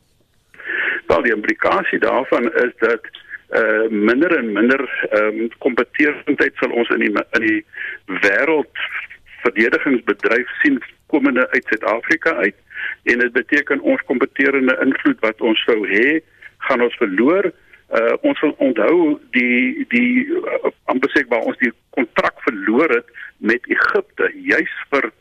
[1.07, 3.01] Wel die implikasie daarvan is dat
[3.55, 7.65] uh minder en minder ehm um, kompeterendheid sal ons in die in die
[8.07, 8.81] wêreld
[9.45, 12.57] verdedigingsbedryf sien komende uit Suid-Afrika uit
[13.03, 16.21] en dit beteken ons kompeterende invloed wat ons sou hê
[16.69, 17.53] gaan ons verloor.
[17.97, 18.97] Uh, ons wil onthou
[19.37, 25.13] die die uh, amper sê waar ons die kontrak verloor het met Egipte juis vir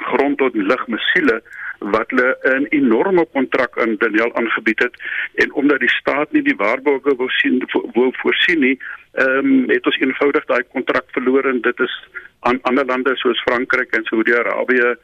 [0.00, 1.42] grond tot lug missiele
[1.80, 4.94] wat hulle 'n enorme kontrak aan Daniel aangebied het
[5.34, 8.78] en omdat die staat nie die waarborge wou sien wou voorsien nie,
[9.12, 11.94] ehm um, het ons eenvoudig daai kontrak verloor en dit is
[12.40, 14.96] aan ander lande soos Frankryk en Saudi-Arabië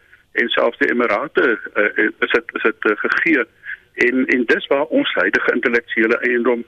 [0.42, 3.44] en selfs die Emirate uh, is dit is dit uh, gegee.
[4.07, 6.64] En en dis waar ons huidige intellektuele eiendom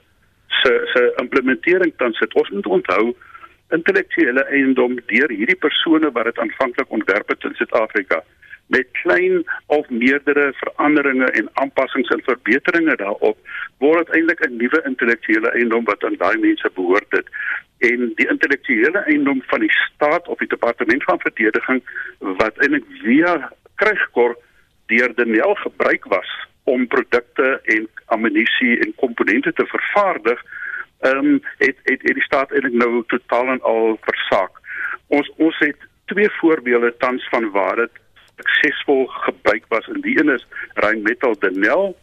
[0.61, 2.33] se se implementering dan sit.
[2.33, 3.15] Ons moet onthou
[3.69, 8.23] intellektuele eiendom deur hierdie persone wat dit aanvanklik ontwerp het in Suid-Afrika
[8.69, 13.37] met klein of meerdere veranderinge en aanpassings en verbeteringe daarop
[13.77, 17.29] word dit eintlik 'n nuwe intellektuele eiendom wat aan daai mense behoort het
[17.79, 21.81] en die intellektuele eiendom van die staat of die departement van verdediging
[22.19, 23.33] wat eintlik via
[23.75, 24.35] krygkor
[24.91, 26.31] deur Daniel gebruik was
[26.63, 30.43] om produkte en ammunisie en komponente te vervaardig
[30.99, 34.59] ehm um, het, het het die staat eintlik nou totaal en al versaak.
[35.07, 38.01] Ons ons het twee voorbeelde tans van waar dit
[38.35, 41.95] suksesvol gebruik was en die een is Rheinmetall Denel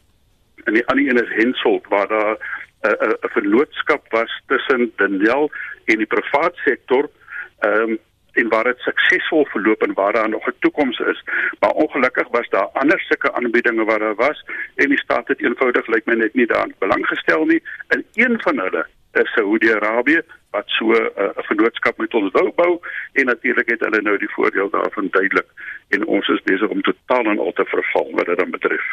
[0.67, 5.51] en die ander een is Hensoldt waar daar 'n uh, 'n verlootskap was tussen Denel
[5.85, 7.11] en die privaat sektor
[7.59, 7.99] ehm um,
[8.37, 11.25] en waar dit suksesvol verloop en waar daar nog 'n toekoms is.
[11.61, 15.87] Maar ongelukkig was daar ander sulke aanbiedinge wat daar was en die staat het eenvoudig
[15.87, 17.63] lyk my net nie daaraan belang gestel nie.
[17.89, 22.81] En een van hulle is Saudi-Arabië wat so 'n uh, vennootskap met ons wou bou
[23.13, 25.49] en natuurlik het hulle nou die voordeel daarvan duidelik
[25.89, 28.87] en ons is besig om totaal en al te verval wat dit dan betref.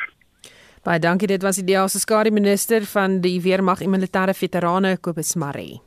[0.84, 4.98] Baie dankie dit was die DEA se skare minister van die weermag en militêre veterane
[5.00, 5.80] Kobus Maree.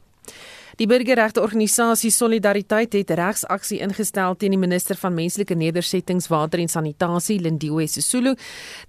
[0.76, 6.72] Die burgerregte organisasie Solidariteit het regsaksie ingestel teen die minister van menslike nedersettings, water en
[6.72, 8.34] sanitasie, Lindiwe Sisulu,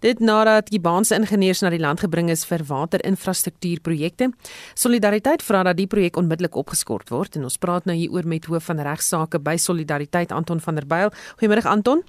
[0.04, 4.32] dit nadat die baanse ingenieurs na die land gebring is vir waterinfrastruktuurprojekte.
[4.76, 8.72] Solidariteit vra dat die projek onmiddellik opgeskort word en ons praat nou hieroor met hoof
[8.72, 11.12] van regsaake by Solidariteit Anton van der Byl.
[11.36, 12.08] Goeiemôre Anton.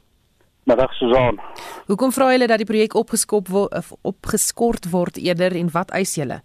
[0.68, 1.40] Middag Susan.
[1.88, 6.14] Hoekom vra julle dat die projek opgeskop word of opgeskort word eerder en wat eis
[6.20, 6.42] julle?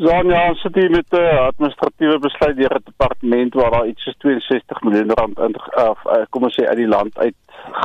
[0.00, 3.86] Ja, ja, ons het hier met 'n uh, administratiewe besluit deur die departement waar daar
[3.86, 5.56] iets soos 62 miljoen rand in
[5.88, 7.34] of uh, kom ons sê uit die land uit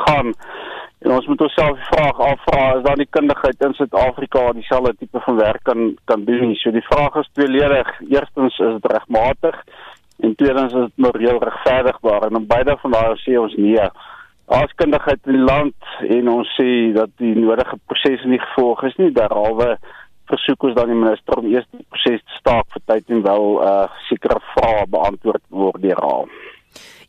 [0.05, 0.33] gaan.
[0.99, 4.95] En ons moet onsself die vraag afvra, is daar nie kundigheid in Suid-Afrika wat dieselfde
[4.99, 6.55] tipe van werk kan kan doen nie?
[6.55, 7.88] So die vraag is tweeledig.
[8.09, 9.63] Eerstens is dit regmatig
[10.19, 13.89] en tweedens is dit moreel regverdigbaar en om beide van daai sê ons nee.
[14.47, 18.97] As kundigheid in die land en ons sê dat die nodige prosesse nie gevolg is
[19.01, 19.75] nie, derhalwe
[20.29, 23.47] versoek ons dan die minister om eers die proses te staak vir tyd en wel
[23.65, 26.29] uh sekere vrae beantwoord word deur haar.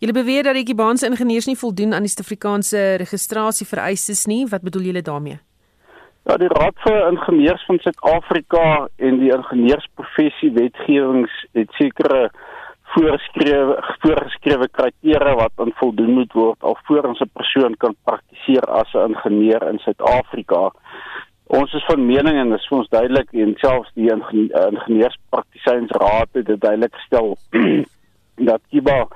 [0.00, 4.44] Julle beweer dat die Kubaanse ingenieurs nie voldoen aan die Suid-Afrikaanse registrasievereistes nie.
[4.48, 5.38] Wat bedoel julle daarmee?
[6.26, 12.30] Ja, die Raad vir Ingenieurs van Suid-Afrika en die ingenieursprofessie wetgewings het sekere
[12.94, 19.08] voorgeskrewe voorgeskrewe kriteria wat aan voldoen moet word alvorens 'n persoon kan praktiseer as 'n
[19.08, 20.70] ingenieur in Suid-Afrika.
[21.46, 26.46] Ons is van mening en dit is vir ons duidelik en selfs die ingenieurspraktisynsraad het
[26.46, 27.36] dit duidelik gestel
[28.50, 29.06] dat Kiba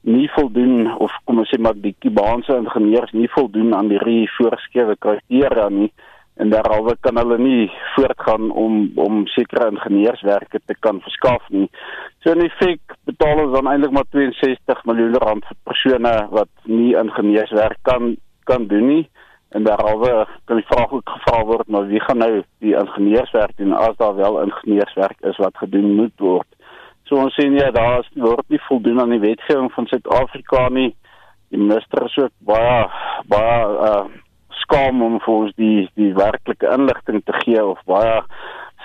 [0.00, 4.96] nie voldoen of kom ons sê maar die Kibaanse ingenieurs nie voldoen aan die voorgeskrewe
[4.96, 5.92] kriteria nie
[6.38, 11.66] en daaroor kan hulle nie voortgaan om om sekere ingenieurswerke te kan verskaf nie.
[12.22, 16.92] So in feite betaal ons dan eintlik maar 62 miljoen rand vir persone wat nie
[17.02, 18.14] ingenieurswerk kan
[18.50, 19.04] kan doen nie
[19.56, 22.30] en daaroor kan die vraag ook gevra word maar wie gaan nou
[22.64, 26.48] die ingenieurswerk doen as daar wel ingenieurswerk is wat gedoen moet word.
[27.08, 30.94] So ons sien ja daar is word nie voldoen aan die wetgewing van Suid-Afrika nie.
[31.50, 32.80] Die minister is ook baie
[33.26, 34.06] baie uh
[34.64, 38.22] skaam om vir ons die die werklike inligting te gee of baie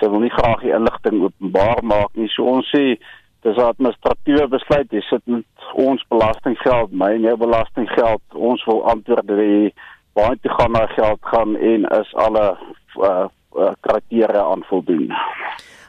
[0.00, 2.28] sy wil nie graag die inligting openbaar maak nie.
[2.34, 2.96] So ons sê
[3.44, 4.90] dis 'n administratiewe besluit.
[4.90, 8.22] Dit sit met ons belastinggeld, my en jou belastinggeld.
[8.34, 9.72] Ons wil antwoorde hê
[10.12, 12.58] waar toe gaan my geld gaan en is alle
[12.96, 15.12] uh, uh, kriteria aan voldoen.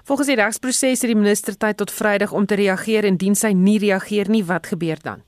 [0.03, 3.53] Volgens die regsproses het die minister tyd tot Vrydag om te reageer en dien sy
[3.57, 5.23] nie reageer nie, wat gebeur dan?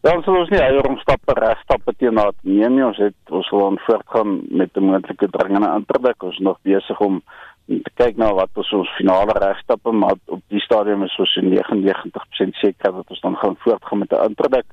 [0.00, 2.84] Dan sal ons nie eier om stappe regstappe teen haar neem nie.
[2.84, 6.22] Ons het ons wil voortgaan met 'n moontlike dringende interdik.
[6.22, 7.22] Ons is nog besig om
[7.66, 12.58] te kyk na wat ons ons finale regstappe maar op die stadium is ons 99%
[12.58, 14.66] seker dat ons dan gaan voortgaan met 'n interdik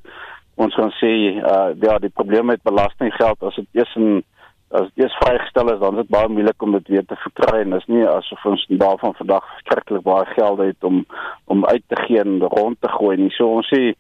[0.56, 4.24] ons gaan sê uh ja die probleem met belastinggeld as dit eers in
[4.70, 7.62] as dit eers vrygestel is dan is dit baie moeilik om dit weer te verkry
[7.62, 11.06] en is nie asof ons daarvan vandag skrikkelik baie geld het om
[11.46, 13.94] om uit te gee en rond te gooi nie so ons sê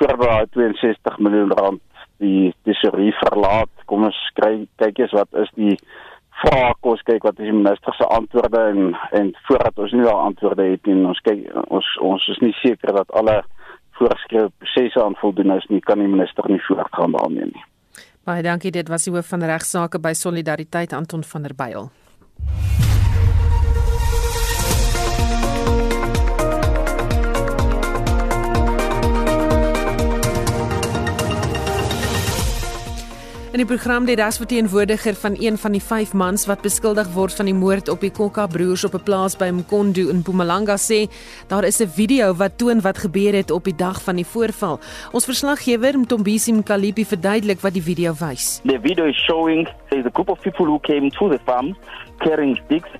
[0.00, 1.82] vir daai 62 miljoen rand
[2.22, 5.76] die tesorie verlaat kom ons kry kyk eens wat is die
[6.42, 10.22] vrae kos kyk wat is die minister se antwoorde en en voordat ons nie daai
[10.30, 13.42] antwoorde het nie ons kyk ons ons is nie seker dat alle
[13.98, 17.64] voorgeskrewe prosesse aan voldoen is nie kan die minister nie voortgaan daarmee nie.
[18.26, 21.88] Baie dankie dit was die hoof van regsaake by Solidariteit Anton van der Byl.
[33.56, 37.48] In die program die rasverteenwoordiger van een van die 5 mans wat beskuldig word van
[37.48, 41.08] die moord op die Kokka broers op 'n plaas by Mkondo in Mpumalanga sê
[41.48, 44.78] daar is 'n video wat toon wat gebeur het op die dag van die voorval.
[45.12, 48.60] Ons verslaggewer Mtombisi Mkalipi verduidelik wat die video wys.
[48.64, 51.76] The video is showing there's a group of people who came to the farm
[52.18, 52.90] carrying sticks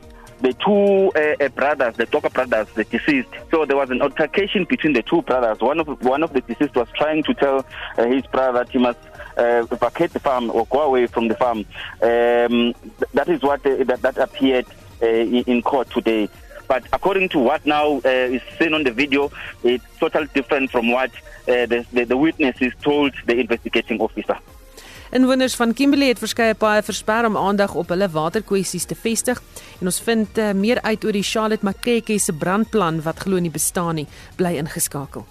[0.40, 3.29] the two uh, brothers, the Toka brothers, the deceased.
[3.51, 5.61] So there was an altercation between the two brothers.
[5.61, 7.64] One of one of the deceased was trying to tell
[7.99, 8.99] uh, his brother that he must
[9.37, 11.64] uh, vacate the farm or go away from the farm.
[12.03, 14.66] Um, th- that is what uh, that, that appeared
[15.03, 16.29] uh, in, in court today.
[16.68, 19.31] But according to what now uh, is seen on the video,
[19.62, 21.11] it's totally different from what
[21.49, 24.37] uh, the, the, the witnesses told the investigating officer.
[25.11, 29.38] Inwoners van Kimberley het verskeie paaie versper om aandag op hulle waterkwessies te vestig
[29.79, 33.55] en ons vind uh, meer uit oor die Charlotte Makeke se brandplan wat glo nie
[33.55, 34.09] bestaan nie.
[34.37, 35.22] Bly ingeskakel.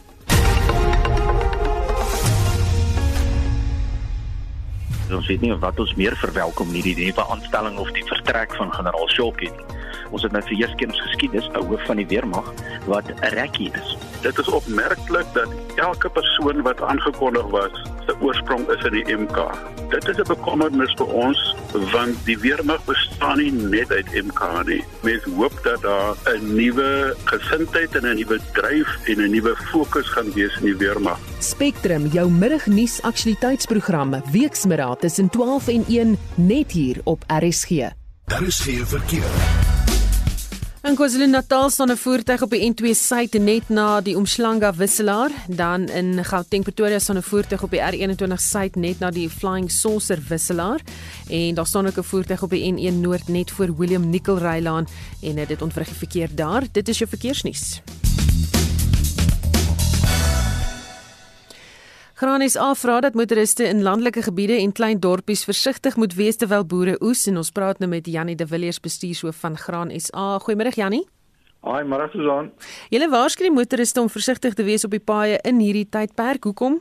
[5.15, 8.73] Ons weet nie wat ons meer verwelkom nie, die nuwe aanstelling of die vertrek van
[8.73, 9.74] generaal Shopkie nie.
[10.11, 12.53] Ons het nou vir eers keer ons geskiedenis 'n hoof van die weermag
[12.85, 13.97] wat 'n rekkie is.
[14.21, 17.73] Dit is opmerklik dat elke persoon wat aangekondig was,
[18.05, 19.37] se oorsprong is in die MK.
[19.89, 21.55] Dit is 'n bekommernis vir ons
[21.91, 24.83] want die weermag bestaan nie net uit MK nie.
[25.03, 30.07] Mens hoop dat daar 'n nuwe gesindheid en 'n nuwe dryf en 'n nuwe fokus
[30.09, 31.19] gaan wees in die weermag.
[31.39, 37.69] Spectrum, jou middagnuus aktualiteitsprogramme, weksmiddag tussen 12 en 1 net hier op RSG.
[38.25, 39.64] Daar is geen verkeer.
[40.85, 45.89] In KwaZulu-Natal staan 'n voertuig op die N2 suid net na die Umhlanga wisselaar, dan
[45.89, 50.19] in Gauteng Pretoria staan 'n voertuig op die R21 suid net na die Flying Saucer
[50.27, 50.81] wisselaar
[51.29, 54.87] en daar staan ook 'n voertuig op die N1 noord net voor William Nicol Rylaan
[55.21, 56.63] en dit ontwrig die verkeer daar.
[56.71, 57.81] Dit is jou verkeersnuus.
[62.15, 66.93] Granis afvra dat motoriste in landelike gebiede en klein dorpies versigtig moet wees terwyl boere
[67.03, 70.37] oes en ons praat nou met Jannie de Villiers bestuurshoof van Graan SA.
[70.39, 71.03] Goeiemôre Jannie.
[71.67, 72.53] Haai, môre Susan.
[72.87, 76.47] Julle waarsku motoriste om versigtig te wees op die paaie in hierdie tydperk.
[76.47, 76.79] Hoekom?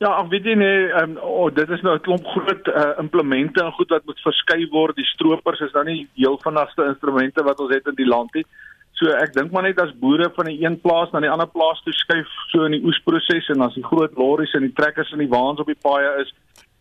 [0.00, 3.72] Ja, ag weet nee, um, oh, dit is nou 'n klomp groot uh, implemente en
[3.72, 4.96] goed wat moet verskei word.
[4.96, 8.46] Die stroopers is nou nie heel vanaste instrumente wat ons het in die land nie.
[8.94, 11.80] So ek dink maar net as boere van die een plaas na die ander plaas
[11.82, 15.22] toe skuif so in die oesproses en as die groot lorries en die trekkers en
[15.24, 16.30] die waans op die paaie is,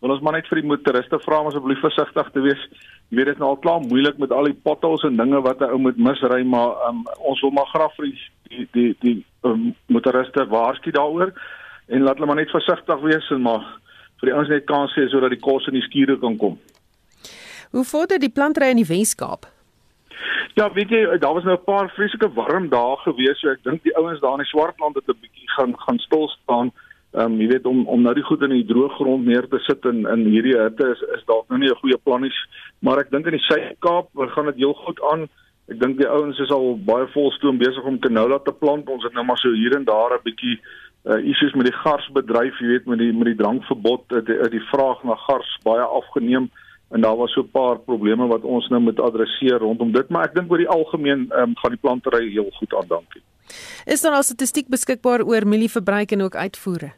[0.04, 2.68] wil ons maar net vir die motoriste vra om asseblief versigtig te wees.
[3.10, 5.62] Jy weet dit is nou al klaar moeilik met al die potholes en dinge wat
[5.62, 9.18] 'n ou moet misry, maar um, ons wil maar graag vir die die die, die
[9.42, 11.34] um, motoriste waarsku daaroor
[11.88, 13.66] en laat hulle maar net versigtig wees en maar
[14.20, 16.60] vir die ouens net kans gee sodat die kos in die skure kan kom.
[17.72, 19.53] Hoe vorder die plantry in die Wes-Kaap?
[20.54, 23.84] Ja, weet jy, daar was nou 'n paar vreeslike warm dae gewees, so ek dink
[23.84, 26.72] die ouens daar in die Swartland het 'n bietjie gaan gaan stil staan.
[27.14, 29.60] Ehm um, jy weet om om nou die goed in die droë grond neer te
[29.60, 32.32] sit in in hierdie hitte is is dalk nou nie 'n goeie plan nie,
[32.80, 35.30] maar ek dink in die Suid-Kaap gaan dit heel goed aan.
[35.70, 38.90] Ek dink die ouens is al baie volstoom besig om canola te plant.
[38.90, 40.60] Ons het nou maar so hier en daar 'n bietjie
[41.06, 45.04] uh issues met die garsbedryf, jy weet met die met die drankverbod, die, die vraag
[45.04, 46.50] na gars baie afgeneem
[46.94, 50.26] en daar was so 'n paar probleme wat ons nou moet adresseer rondom dit, maar
[50.26, 53.22] ek dink oor die algemeen um, gaan die plantery heel goed aan, dankie.
[53.86, 56.92] Is daar al statistiek beskikbaar oor mielieverbruik en ook uitvoere?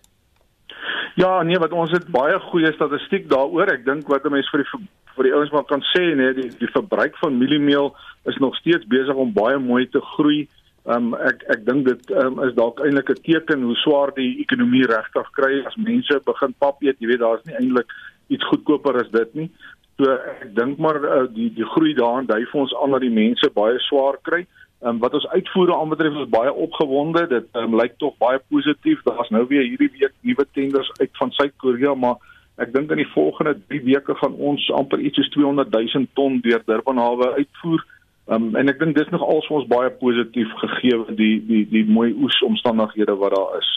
[1.15, 3.71] Ja, nee, wat ons het baie goeie statistiek daaroor.
[3.71, 6.49] Ek dink wat 'n mens vir die vir die ouens maar kan sê, nee, die
[6.59, 10.47] die verbruik van mieliemeel is nog steeds besig om baie mooi te groei.
[10.85, 14.85] Um ek ek dink dit um, is dalk eintlik 'n teken hoe swaar die ekonomie
[14.85, 16.99] regtig kry as mense begin pap eet.
[16.99, 17.89] Jy weet, daar's nie eintlik
[18.27, 19.49] iets goedkoper as dit nie.
[19.95, 23.13] So ek dink maar uh, die die groei daarin dui vir ons aan dat die
[23.15, 24.43] mense baie swaar kry.
[24.83, 27.27] Ehm um, wat ons uitvoere aanbetref is baie opgewonde.
[27.31, 28.99] Dit um, lyk tog baie positief.
[29.07, 32.19] Daar's nou weer hierdie week nuwe tenders uit van Suid-Korea, maar
[32.59, 36.39] ek dink in die volgende 3 weke gaan ons amper iets soos 200 000 ton
[36.43, 37.87] deur Durban hawe uitvoer.
[38.27, 41.87] Ehm um, en ek dink dis nog als ons baie positief gegee die die die
[41.87, 43.75] mooi oes omstandighede wat daar is.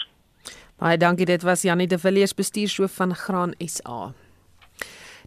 [0.79, 1.25] Baie dankie.
[1.25, 4.11] Dit was Janie de Villiers bestuurshoof van Graan SA.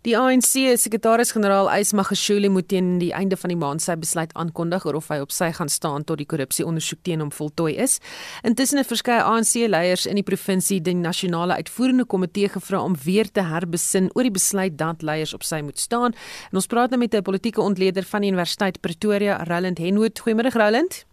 [0.02, 4.82] Die ANC sekretaris-generaal Ys Magashule moet teen die einde van die maand sy besluit aankondig
[4.88, 8.00] oor of hy op sy gaan staan tot die korrupsie-ondersoek teen hom voltooi is.
[8.42, 13.44] Intussen het verskeie ANC-leiers in die provinsie die nasionale uitvoerende komitee gevra om weer te
[13.46, 16.18] herbesin oor die besluit dat leiers op sy moet staan.
[16.50, 20.18] En ons praat nou met 'n politieke ontleder van die Universiteit Pretoria, Roland Henwood.
[20.18, 21.04] Goeiemôre Roland.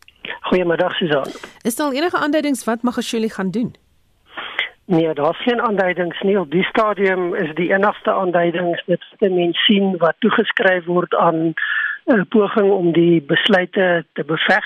[0.50, 1.30] Goeiemiddag Susan.
[1.62, 3.76] Is daar enige aanduidings wat Magashule gaan doen?
[4.92, 6.40] Nee, daar's geen aanduidings nie.
[6.40, 11.36] Op die stadium is die enigste aanduidings net wat mense sien wat toegeskryf word aan
[11.36, 11.54] 'n
[12.06, 14.66] uh, poging om die besluite te beveg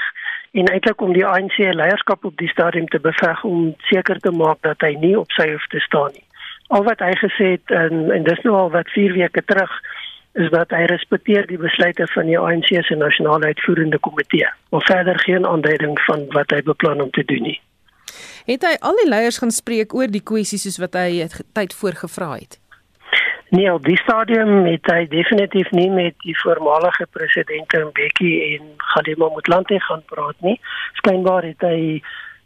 [0.52, 4.62] en eintlik om die ANC leierskap op die stadium te beveg om seker te maak
[4.62, 6.26] dat hy nie op sy hoef te staan nie.
[6.68, 9.72] al wat hy gesê het en en dis nou al wat 4 weke terug
[10.34, 14.48] is dat hy respekteer die besluite van die ANC se nasionale uitvoerende komitee.
[14.70, 17.60] Maar verder geen aanduiding van wat hy beplan om te doen nie.
[18.46, 21.24] Het hy al die leiers gaan spreek oor die kwessies soos wat hy
[21.56, 22.60] tyd voorgevra het?
[23.54, 29.30] Nee, op die stadium het hy definitief nie met die voormalige presidente Mbeki en Kgalema
[29.30, 30.58] Motlanthe gaan praat nie.
[31.00, 32.02] Skynbaar het hy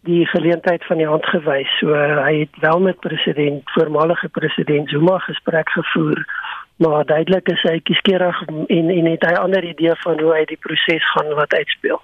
[0.07, 1.71] die geleentheid van die hand gewys.
[1.79, 6.25] So hy het wel met president voormalige president Zuma gesprek gevoer,
[6.83, 10.59] maar duidelik is hy kieskeurig en en het hy ander idee van hoe hy die
[10.67, 12.01] proses gaan wat uitspeel.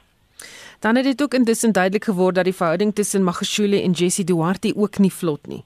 [0.83, 4.73] Dan het dit ook intussen duidelik geword dat die verhouding tussen Magashule en Jesse Duarte
[4.75, 5.63] ook nie vlot nie.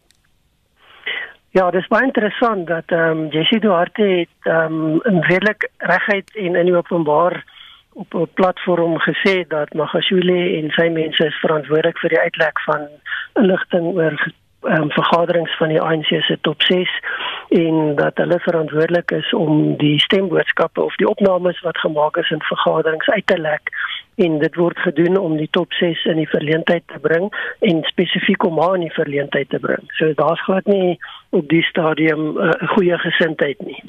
[1.49, 5.69] Ja, dit is baie interessant dat ehm um, Jessie Duarte het ehm um, in redelik
[5.77, 7.43] regheid en in openbaar
[7.93, 12.87] op 'n platform gesê dat Magashule en sy mense is verantwoordelik vir die uitlek van
[13.33, 14.15] inligting oor
[14.61, 16.89] ehm um, vergaderings van die ANC se top 6
[17.49, 22.41] en dat hulle verantwoordelik is om die stemboodskappe of die opnames wat gemaak is in
[22.41, 23.69] vergaderings uit te lek
[24.17, 28.43] en dit word gedoen om die top 6 in die verleentheid te bring en spesifiek
[28.43, 29.85] om haar in die verleentheid te bring.
[29.99, 30.97] So daar's glad nie
[31.37, 33.83] op die stadium eh, 'n uh, goeie gesindheid nie.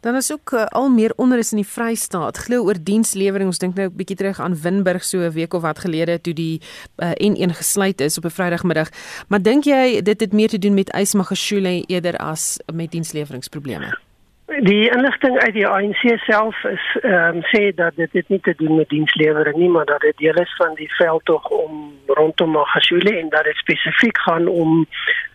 [0.00, 2.36] Dan is ook uh, al meer onrus in die Vrystaat.
[2.36, 3.48] Glo oor dienslewering.
[3.48, 6.34] Ons dink nou 'n bietjie terug aan Winburg so 'n week of wat gelede toe
[6.34, 6.60] die
[6.96, 8.88] uh, N1 gesluit is op 'n Vrydagmiddag.
[9.28, 13.98] Maar dink jy dit het meer te doen met Ysmagashule eerder as met diensleweringsprobleme?
[14.44, 18.52] Die inligting uit die ANC self is ehm um, sê dat dit dit nie te
[18.56, 23.16] doen met dienslewering nie, maar dat dit deel is van die veldtog om rondom Magashule
[23.18, 24.86] en dat dit spesifiek gaan om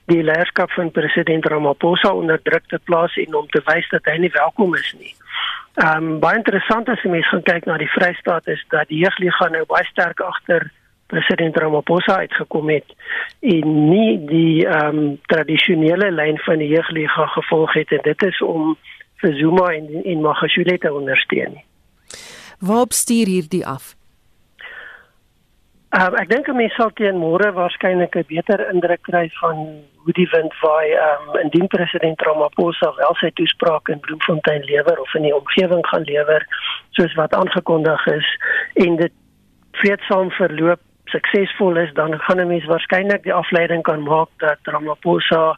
[0.05, 4.17] die leierskap van president Ramaphosa onder druk te plaas en om te wys dat hy
[4.17, 5.15] nie welkom is nie.
[5.73, 9.01] Ehm um, baie interessant as jy mens gaan kyk na die Vrystaat is dat die
[9.01, 10.69] jeugliga nou baie sterk agter
[11.09, 12.93] president Ramaphosa uitgekom het
[13.41, 18.41] en nie die ehm um, tradisionele lyn van die jeugliga gevolg het en dit is
[18.45, 18.77] om
[19.21, 21.61] vir Zuma en en Magashule te ondersteun.
[22.59, 23.95] Waar stuur hierdie af?
[25.89, 29.57] Uh, ek dink mense sal teen môre waarskynlik 'n beter indruk kry van
[30.03, 35.15] hoe die wind vaai um, indien president Ramaphosa wel sy toespraak in Bloemfontein lewer of
[35.17, 36.45] in die omgewing gaan lewer
[36.97, 38.29] soos wat aangekondig is
[38.85, 39.13] en dit
[39.81, 45.57] vreedsaam verloop suksesvol is dan gaan 'n mens waarskynlik die afleiding kan maak dat Ramaphosa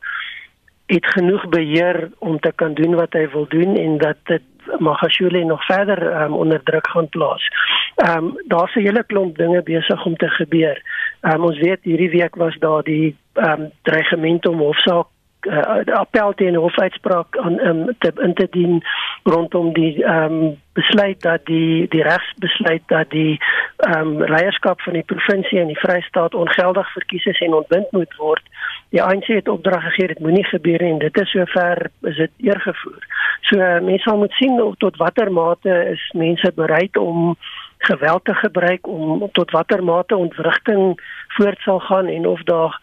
[0.94, 4.42] het genoeg beheer om te kan doen wat hy wil doen en dat dit
[4.80, 7.48] Magashule nog verder um, onder druk gaan plaas.
[7.96, 10.82] Ehm um, daar's 'n hele klomp dinge besig om te gebeur.
[11.22, 15.08] Ehm um, ons weet hierdie week was daar die ehm um, dreigement om hofsaak
[15.46, 18.82] uh, appel teen hofuitspraak aan um, te in te dien
[19.24, 23.40] rondom die ehm um, besluit dat die die regsbesluit dat die
[23.78, 28.16] ehm um, leierskap van die provinsie en die Vrystaat ongeldig verkies is en ontbind moet
[28.16, 28.44] word.
[28.90, 32.32] Die ANC het opdrag gegee dit moenie gebeur nie en dit is sover is dit
[32.38, 33.04] eergevoer.
[33.42, 37.36] So uh, mense sal moet sien tot watter mate is mense bereid om
[37.78, 42.80] geweld te gebruik om tot watter mate ontwrigting voort sal gaan en of daar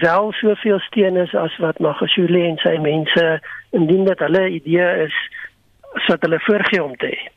[0.00, 3.26] wel soveel steun is as wat Magashule en sy mense
[3.70, 5.16] indien dit hulle idee is
[6.04, 7.30] sodat hulle voorgee om te hê.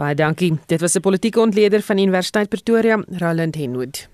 [0.00, 0.54] Baie dankie.
[0.66, 4.08] Dit was 'n politieke ontleder van Universiteit Pretoria, Roland Henwood.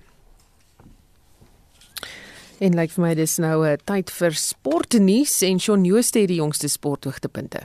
[2.59, 6.27] En lyk like vir my dis nou 'n tyd vir sportnuus en Shaun Jooste het
[6.27, 7.59] die jongste sporthoogtepunte.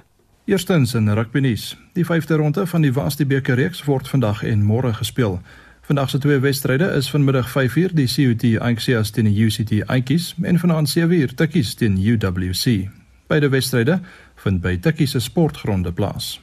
[0.45, 1.77] Eerstens in rugbynuus.
[1.93, 5.41] Die 5de ronde van die Vastie beker reeks word vandag en môre gespeel.
[5.83, 10.59] Vandag se twee wedstryde is vanmiddag 5uur die CUT Ajaxias teen die UCT Ajaxies en
[10.59, 12.89] vanaand 7uur Tikkies teen UWC.
[13.27, 14.01] Beide wedstryde
[14.35, 16.41] vind by Tikkies se sportgronde plaas.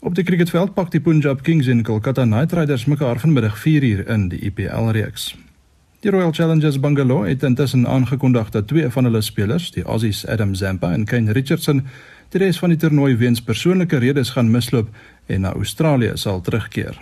[0.00, 4.28] Op die cricketveld pak die Punjab Kings en Kolkata Knight Riders mekaar vanmiddag 4uur in
[4.28, 5.36] die IPL reeks.
[6.00, 10.54] Die Royal Challengers Bangalore het intussen aangekondig dat twee van hulle spelers, die Aussies Adam
[10.54, 11.86] Zampa en Kane Richardson,
[12.28, 14.90] die res van die toernooi weens persoonlike redes gaan misloop
[15.26, 16.98] en na Australië sal terugkeer.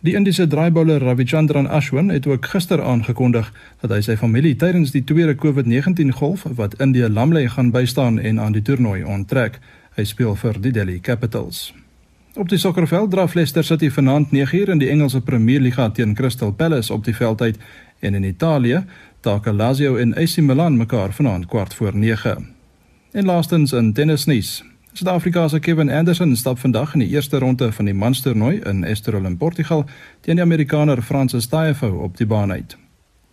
[0.00, 3.48] Die Indiese draaibouler Ravichandran Ashwin het ook gister aangekondig
[3.80, 8.40] dat hy sy familie tydens die tweede COVID-19 golf wat Indië lamlei gaan bystaan en
[8.40, 9.56] aan die toernooi onttrek.
[9.96, 11.72] Hy speel vir die Delhi Capitals.
[12.36, 16.52] Op die sokkerveld draf Leicester City vanaand 9uur in die Engelse Premier Liga teen Crystal
[16.52, 17.56] Palace op die veldtyd
[18.00, 18.84] en in Italië
[19.24, 22.48] taak Lazio en AC Milan mekaar vanaand kwart voor 9.
[23.12, 24.64] En laastens in tennisnuus.
[24.96, 29.26] Suid-Afrika se Kevin Anderson stap vandag in die eerste ronde van die manstoernooi in Estoril
[29.28, 29.84] in Portugal
[30.24, 32.76] teen die Amerikaner Francis Tiafoe op die baan uit.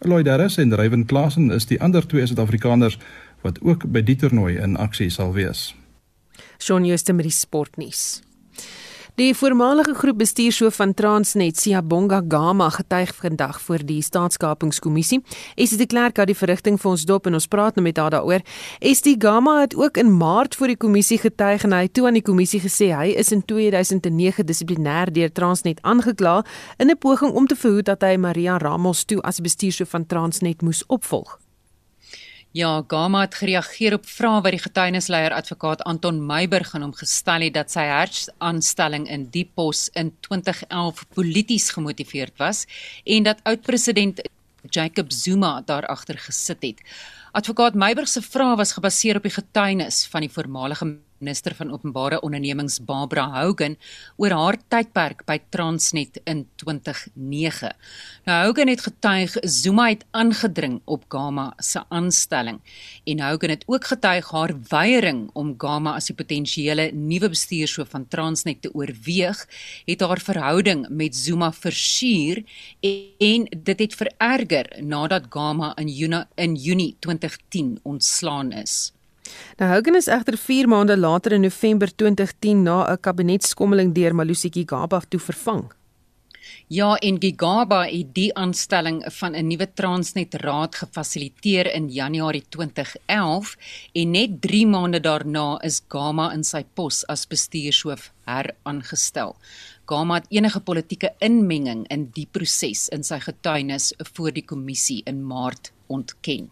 [0.03, 2.97] Lloyd Harris en Ryan Klassen is die ander twee Suid-Afrikaners
[3.47, 5.69] wat ook by die toernooi in aksie sal wees.
[6.59, 8.19] Shaun Jooste met die sportnuus.
[9.13, 15.19] Die voormalige groep bestuurshoof van Transnet, Siyabonga Gama, getuig vandag voor die staatskapingskommissie.
[15.55, 18.09] Esie de Klerk het die verrigting vir ons dop en ons praat nou met haar
[18.15, 18.41] daaroor.
[18.81, 22.25] Esie Gama het ook in Maart voor die kommissie getuig en hy toe aan die
[22.25, 26.41] kommissie gesê hy is in 2009 dissiplinêr deur Transnet aangekla
[26.81, 30.61] in 'n poging om te verhoed dat hy Maria Ramos toe as bestuurshoof van Transnet
[30.61, 31.42] moes opvolg.
[32.53, 37.41] Ja, Gama het gereageer op vrae wat die getuienisleier advokaat Anton Meiburg aan hom gestel
[37.47, 42.67] het dat sy hersaanstelling in die pos in 2011 polities gemotiveerd was
[43.09, 44.21] en dat oud-president
[44.69, 46.85] Jacob Zuma daar agter gesit het.
[47.33, 52.21] Advokaat Meiburg se vrae was gebaseer op die getuienis van die voormalige minister van openbare
[52.21, 53.75] ondernemings Barbara Hogan
[54.15, 57.75] oor haar tydperk by Transnet in 2009.
[58.25, 62.59] Nou Hogan het getuig Zuma het aangedring op Gama se aanstelling
[63.03, 68.07] en Hogan het ook getuig haar weiering om Gama as die potensiële nuwe bestuurshoof van
[68.07, 69.45] Transnet te oorweeg,
[69.85, 72.43] het haar verhouding met Zuma versuur
[73.19, 78.91] en dit het vererger nadat Gama in Junie in Junie 2010 ontslaan is.
[79.57, 84.49] Nou Hogan is egter 4 maande later in November 2010 na 'n kabinetskommeling deur Malusi
[84.49, 85.71] Gigaba toe vervang.
[86.67, 93.57] Ja, en Gigaba het die aanstelling van 'n nuwe Transnet raad gefasiliteer in Januarie 2011
[93.91, 99.35] en net 3 maande daarna is Gama in sy pos as bestuurshoof heraangestel.
[99.85, 105.25] Gama het enige politieke inmenging in die proses in sy getuienis voor die kommissie in
[105.27, 106.51] Maart ontken.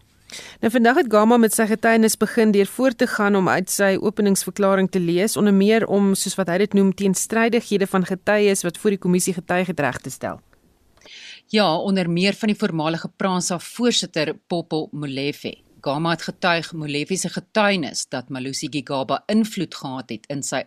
[0.60, 3.96] Nou vandag het Gama met sy getuienis begin deur voort te gaan om uit sy
[4.00, 8.78] openingsverklaring te lees onder meer om soos wat hy dit noem teenstrydighede van getuies wat
[8.78, 10.40] voor die kommissie getuig het reg te stel.
[11.52, 15.56] Ja, onder meer van die voormalige Pransa voorsitter Popo Molefe.
[15.80, 20.62] Gama het getuig Molefe se getuienis dat Malusi Gigaba invloed gehad het in sy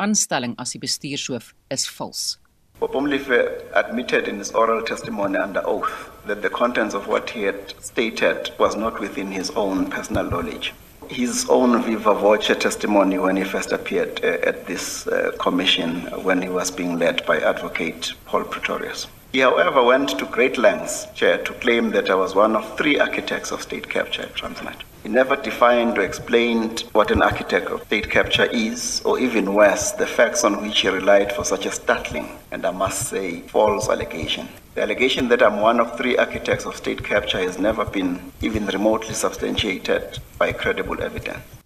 [0.00, 2.38] aanstelling as die bestuurshoof is vals.
[2.78, 3.40] Popomlife
[3.74, 8.50] admitted in his oral testimony under oath that the contents of what he had stated
[8.58, 10.72] was not within his own personal knowledge.
[11.08, 16.40] His own viva voce testimony when he first appeared uh, at this uh, commission when
[16.40, 19.06] he was being led by advocate Paul Pretorius.
[19.32, 22.98] He, however, went to great lengths, Chair, to claim that I was one of three
[22.98, 24.82] architects of state capture at Transnet.
[25.02, 29.92] He never defined or explained what an architect of state capture is, or even worse,
[29.92, 33.88] the facts on which he relied for such a startling and, I must say, false
[33.88, 34.48] allegation.
[34.74, 38.66] The allegation that I'm one of three architects of state capture has never been even
[38.66, 41.59] remotely substantiated by credible evidence.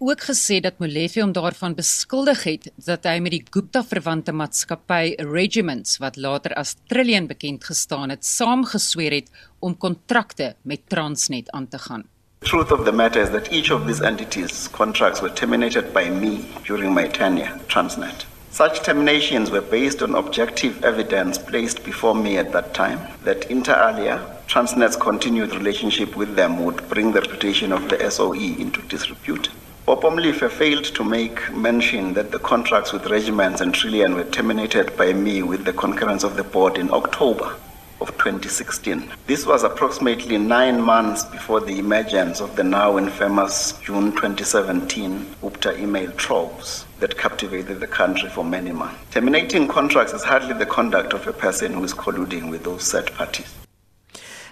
[0.00, 5.12] Ook gesê dat Molefe hom daarvan beskuldig het dat hy met die Gupta verwante maatskappy
[5.28, 9.28] Regiments wat later as Trillion bekend gestaan het, saamgesweer het
[9.60, 12.06] om kontrakte met Transnet aan te gaan.
[12.38, 16.08] The truth of the matter is that each of these entities contracts were terminated by
[16.08, 18.26] me during my tenure Transnet.
[18.50, 23.74] Such terminations were based on objective evidence placed before me at that time that inter
[23.74, 29.50] alia Transnet's continued relationship with them would bring the reputation of the SOE into disrepute.
[29.86, 35.12] Popomlife failed to make mention that the contracts with regiments and Trillion were terminated by
[35.12, 37.56] me with the concurrence of the board in October
[38.00, 39.10] of 2016.
[39.26, 45.80] This was approximately nine months before the emergence of the now infamous June 2017 UPTA
[45.80, 48.98] email troves that captivated the country for many months.
[49.10, 53.06] Terminating contracts is hardly the conduct of a person who is colluding with those said
[53.14, 53.54] parties.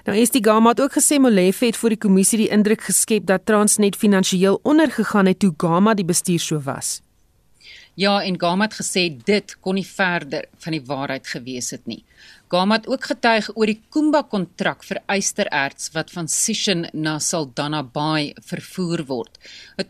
[0.08, 3.26] Nou is die Gama het ook gesê Molefe het vir die kommissie die indruk geskep
[3.28, 6.94] dat Transnet finansiëel ondergegaan het toe Gama die bestuurshoof was.
[7.98, 12.04] Ja, en Gama het gesê dit kon nie verder van die waarheid gewees het nie.
[12.48, 17.80] Gama het ook getuig oor die Kumba kontrak vir ystererts wat van Sishen na Saldanha
[17.82, 19.34] Bay vervoer word.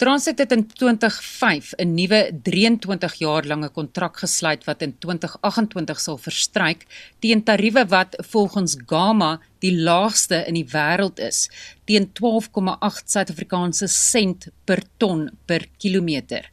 [0.00, 6.18] Transnet het in 2005 'n nuwe 23 jaar lange kontrak gesluit wat in 2028 sal
[6.18, 6.86] verstryk
[7.20, 11.50] teen tariewe wat volgens Gama die laagste in die wêreld is,
[11.84, 16.50] teen 12,8 Suid-Afrikaanse sent per ton per kilometer.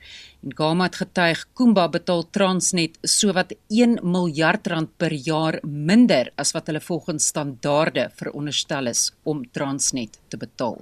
[0.54, 6.68] Gama het getuig Kumba betaal Transnet sowat 1 miljard rand per jaar minder as wat
[6.70, 10.78] hulle volgens standaarde veronderstel is om Transnet te betaal.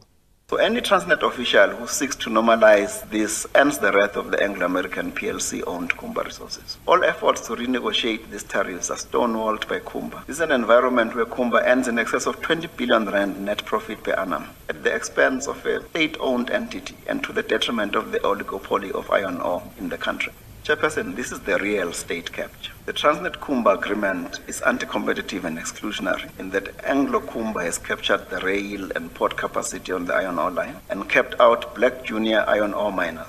[0.53, 5.11] So any Transnet official who seeks to normalize this ends the wrath of the Anglo-American
[5.11, 6.77] PLC-owned Kumba resources.
[6.85, 10.23] All efforts to renegotiate these tariffs are stonewalled by Kumba.
[10.27, 14.03] This is an environment where Kumba earns in excess of 20 billion rand net profit
[14.03, 18.19] per annum at the expense of a state-owned entity and to the detriment of the
[18.19, 20.33] oligopoly of iron ore in the country.
[20.63, 22.71] Chairperson, this is the real state capture.
[22.85, 28.39] The Transnet Kumba agreement is anti-competitive and exclusionary in that Anglo Kumba has captured the
[28.39, 32.73] rail and port capacity on the iron ore line and kept out black junior iron
[32.73, 33.27] ore miners.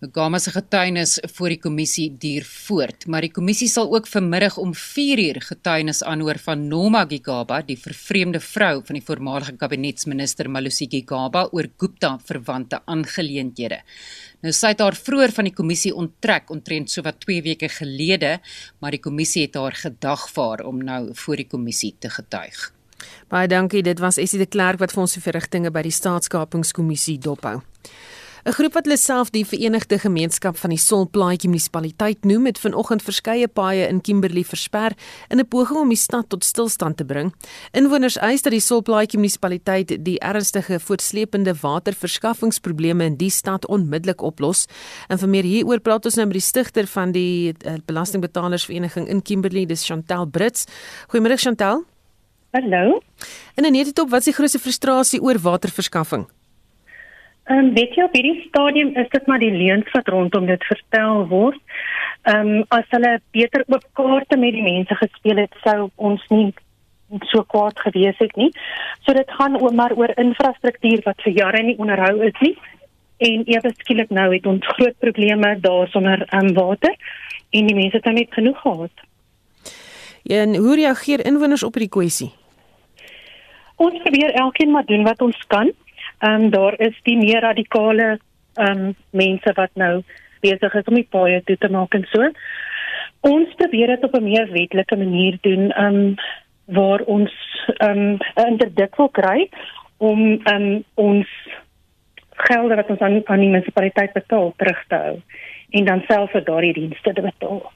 [0.00, 4.70] Gama se getuienis voor die kommissie duur voort, maar die kommissie sal ook vanmiddag om
[4.72, 11.42] 4uur getuienis aanhoor van Noma Gigaba, die vervreemde vrou van die voormalige kabinetsminister Malusi Gigaba
[11.52, 13.82] oor Gupta verwante aangeleenthede.
[14.40, 18.38] Nou sy het haar vroeër van die kommissie onttrek omtrent so wat 2 weke gelede,
[18.80, 22.70] maar die kommissie het haar gedagvaar om nou voor die kommissie te getuig.
[23.28, 27.18] Baie dankie, dit was Essie de Klerk wat vir ons die verrigtinge by die staatskapingskommissie
[27.20, 27.58] dophou.
[28.44, 33.02] 'n Groep wat hulle self die Verenigde Gemeenskap van die Solplaatjie munisipaliteit noem, het vanoggend
[33.02, 34.96] verskeie paaie in Kimberley versper
[35.28, 37.34] in 'n poging om die stad tot stilstand te bring.
[37.72, 44.66] Inwoners eis dat die Solplaatjie munisipaliteit die ernstige voortsleepende waterverskaffingsprobleme in die stad onmiddellik oplos.
[45.08, 49.22] En vir meer hieroor praat ons nou met die stigter van die uh, Belastingbetalersvereniging in
[49.22, 50.64] Kimberley, dis Chantel Brits.
[51.08, 51.84] Goeiemôre Chantel.
[52.52, 53.00] Hallo.
[53.54, 56.26] En net dit op wat is die grootste frustrasie oor waterverskaffing?
[57.50, 60.64] Ehm um, weet jy op hierdie stadium is dit maar die leuns wat rondom dit
[60.68, 61.58] vertel word.
[62.30, 66.52] Ehm um, as hulle beter oop kaarte met die mense gespeel het, sou ons nie
[67.32, 68.52] so kwaad gewees het nie.
[69.02, 72.54] So dit gaan oor maar oor infrastruktuur wat vir jare nie onderhou is nie.
[73.18, 76.94] En ewe skielik nou het ons groot probleme daarsonder ehm um, water
[77.50, 79.06] en die mense het nou net genoeg gehad.
[80.22, 82.30] En hoe reageer inwoners op hierdie kwessie?
[83.76, 85.74] Ons probeer elkeen maar doen wat ons kan.
[86.20, 88.18] Ehm um, daar is die meer radikale
[88.54, 90.02] ehm um, mense wat nou
[90.40, 92.30] besig is om die paaie toe te maak en so.
[93.20, 96.14] Ons probeer dit op 'n meer wetlike manier doen, ehm um,
[96.64, 97.32] waar ons
[97.78, 99.48] ehm um, 'n interdik wil kry
[99.96, 101.28] om ehm um, ons
[102.48, 105.16] gelde wat ons aan aan die munisipaliteit betaal terug te hou
[105.70, 107.72] en dan self vir daardie dienste te betaal.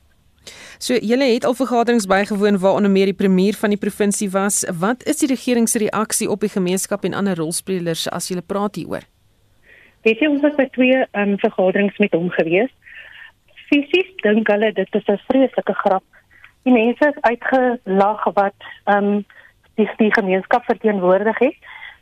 [0.79, 4.65] So julle het al vergaderings bygewoon waar onder meer die premier van die provinsie was.
[4.81, 8.75] Wat is die regering se reaksie op die gemeenskap en ander rolspelers as julle praat
[8.75, 9.07] hieroor?
[10.05, 12.73] Weet jy ons was by twee um, vergaderings met hom gewees.
[13.71, 16.05] Fisies dink hulle dit is 'n vreeslike grap.
[16.65, 19.25] Die mense is uitgelag wat ehm um,
[19.75, 21.57] die, die gemeenskap verteenwoordig het.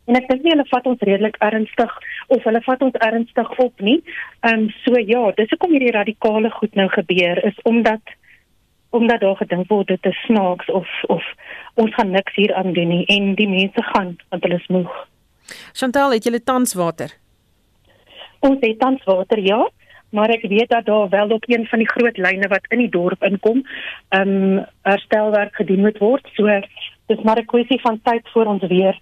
[0.06, 1.92] En ek dink nie hulle vat ons redelik ernstig
[2.26, 4.02] of hulle vat ons ernstig op nie.
[4.40, 8.02] Ehm um, so ja, dis hoekom hierdie radikale goed nou gebeur is omdat
[8.92, 11.24] omdat daar gedink word dit is snaaks of of
[11.80, 14.96] ons gaan niks hier aan doen nie en die mense gaan want hulle is moeg.
[15.72, 17.14] Chantal, het jy tans water?
[18.40, 19.60] Ons het tans water ja,
[20.10, 22.90] maar ek weet dat daar wel op een van die groot lyne wat in die
[22.92, 23.62] dorp inkom,
[24.08, 26.28] ehm um, herstelwerk gedoen moet word.
[26.36, 26.60] So
[27.06, 29.00] dis maar 'n kwessie van tyd voor ons weer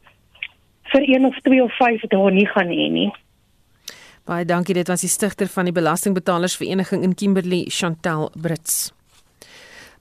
[0.92, 3.10] vir een of twee of vyf dae nie gaan hê nie.
[4.24, 8.99] Baie dankie, dit was die stigter van die Belastingbetalersvereniging in Kimberley, Chantal Brits.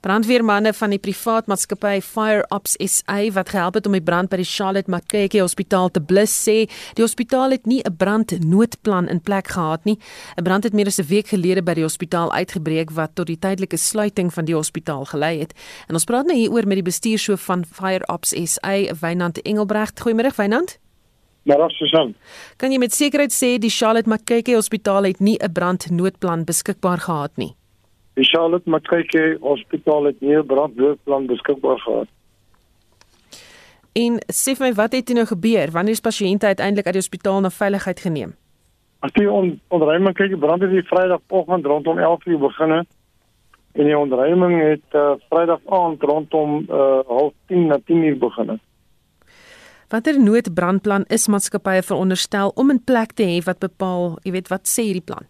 [0.00, 4.38] Brandweermanne van die privaat maatskappy Fire Ops SA wat gehelp het om die brand by
[4.40, 6.54] die Charlotte Mackenzie Hospitaal te blus sê,
[6.96, 9.98] die hospitaal het nie 'n brandnoodplan in plek gehad nie.
[10.38, 13.38] 'n Brand het meer as 'n week gelede by die hospitaal uitgebreek wat tot die
[13.38, 15.52] tydelike sluiting van die hospitaal gelei het.
[15.88, 20.00] En ons praat nou hieroor met die bestuurshoof van Fire Ops SA, Wynand Engelbrecht.
[20.00, 20.78] Goeiemôre Wynand.
[21.42, 22.14] Maar Susan,
[22.56, 27.36] kan jy met sekerheid sê die Charlotte Mackenzie Hospitaal het nie 'n brandnoodplan beskikbaar gehad
[27.36, 27.59] nie?
[28.20, 32.08] Die Charlotte Mackenzie Hospitaal het nie 'n brandnoodplan beskikbaar gehad.
[33.92, 35.70] En sê vir my wat het nou gebeur?
[35.70, 38.34] Wanneer is pasiënte uiteindelik uit die hospitaal na veiligheid geneem?
[38.98, 42.70] As die on ontruiming kyk, brand het die Vrydagoggend rondom 11:00 begin
[43.72, 48.60] en die ontruiming het uh, Vrydag aand rondom uh, 09:30 na 10:00 begin.
[49.88, 54.68] Watter noodbrandplan is maatskappye veronderstel om in plek te hê wat bepaal, jy weet, wat
[54.68, 55.26] sê hierdie plan?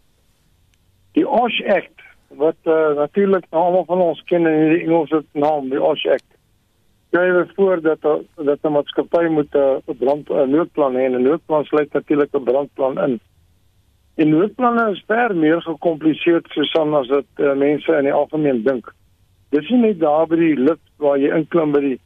[1.13, 5.69] Die OSH Act wat uh, natuurlik nou almal van ons ken in die Engelse naam
[5.69, 6.29] die OSH Act.
[7.11, 10.95] Jy het voor dat dat 'n maatskappy moet eh, 'n uh, brand 'n uh, noodplan
[10.95, 13.21] hê en 'n noodplan sluit natuurlik 'n brandplan in.
[14.15, 18.95] En noodplanne is ver meer gekompliseerd soos as dit uh, mense in die algemeen dink.
[19.51, 22.01] Dis nie net daar by die lift waar jy inklim by die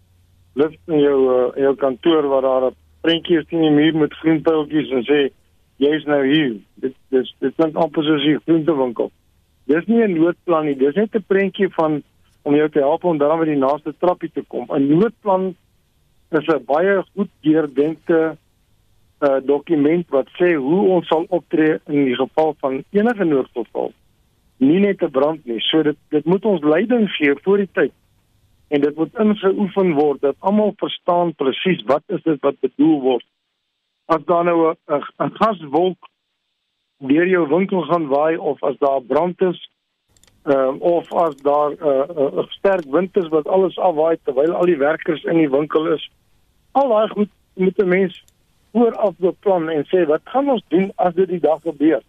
[0.54, 3.96] lift in jou uh, in jou kantoor waar daar 'n prentjie is teen die muur
[3.96, 5.30] met groenpyltjies en sê
[5.76, 6.56] jy's nou hier.
[6.74, 9.10] Dit dis dit klink amper soos 'n groentewinkel.
[9.66, 12.02] Dis nie 'n noodplan nie, dis net 'n prentjie van
[12.42, 14.66] om jou te help om daar by die naaste trappie te kom.
[14.68, 15.56] 'n Noodplan
[16.30, 18.36] is 'n baie goed deurdenkte
[19.20, 23.92] uh dokument wat sê hoe ons sal optree in die geval van enige noodgeval.
[24.58, 25.60] Nie net 'n brand nie.
[25.60, 27.92] So dit dit moet ons leiding gee voor die tyd.
[28.68, 33.24] En dit moet ingeoefen word dat almal verstaan presies wat is dit wat bedoel word.
[34.06, 35.98] As daar nou 'n gaswolk
[37.08, 39.70] deur jou winkel gaan waai of as daar brand is
[40.44, 44.52] um, of as daar 'n uh, uh, uh, sterk wind is wat alles afwaai terwyl
[44.52, 46.10] al die werkers in die winkel is.
[46.72, 48.24] Al daai goed moet 'n mens
[48.72, 52.02] vooraf beplan en sê wat gaan ons doen as dit die dag gebeur?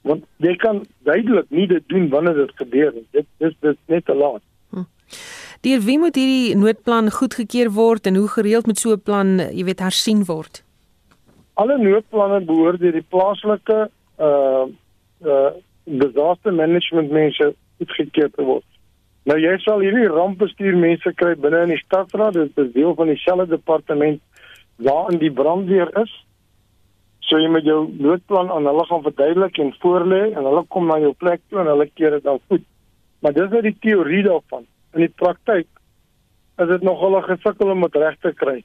[0.00, 3.06] Want jy kan duidelik nie dit doen wanneer dit gebeur nie.
[3.10, 4.42] Dit dis dit net te laat.
[5.60, 9.64] Deur wie moet hierdie noodplan goedgekeur word en hoe gereeld moet so 'n plan, jy
[9.64, 10.63] weet, hersien word?
[11.54, 13.88] Alle noodplanne behoort deur die plaaslike
[14.18, 14.66] uh
[15.22, 15.50] uh
[15.84, 18.64] disaster management mense goedgekeur te word.
[19.28, 23.12] Nou jy sal hierdie rampbestuur mense kry binne in die stadsraad, dit is deel van
[23.12, 24.20] dieselfde departement
[24.84, 26.12] waarin die brandweer is.
[27.24, 30.98] So jy moet jou noodplan aan hulle gaan verduidelik en voorlê en hulle kom na
[31.00, 32.64] jou plek toe en hulle keer dit dan goed.
[33.24, 34.66] Maar dis net die teorie daarvan.
[34.92, 35.68] In die praktyk
[36.60, 38.62] is dit nogal 'n gesukkel om dit reg te kry.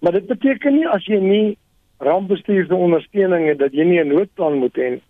[0.00, 1.58] Maar dit beteken nie as jy nie
[2.00, 5.02] rampbestuurse ondersteuning het dat jy nie 'n noodplan moet hê nie.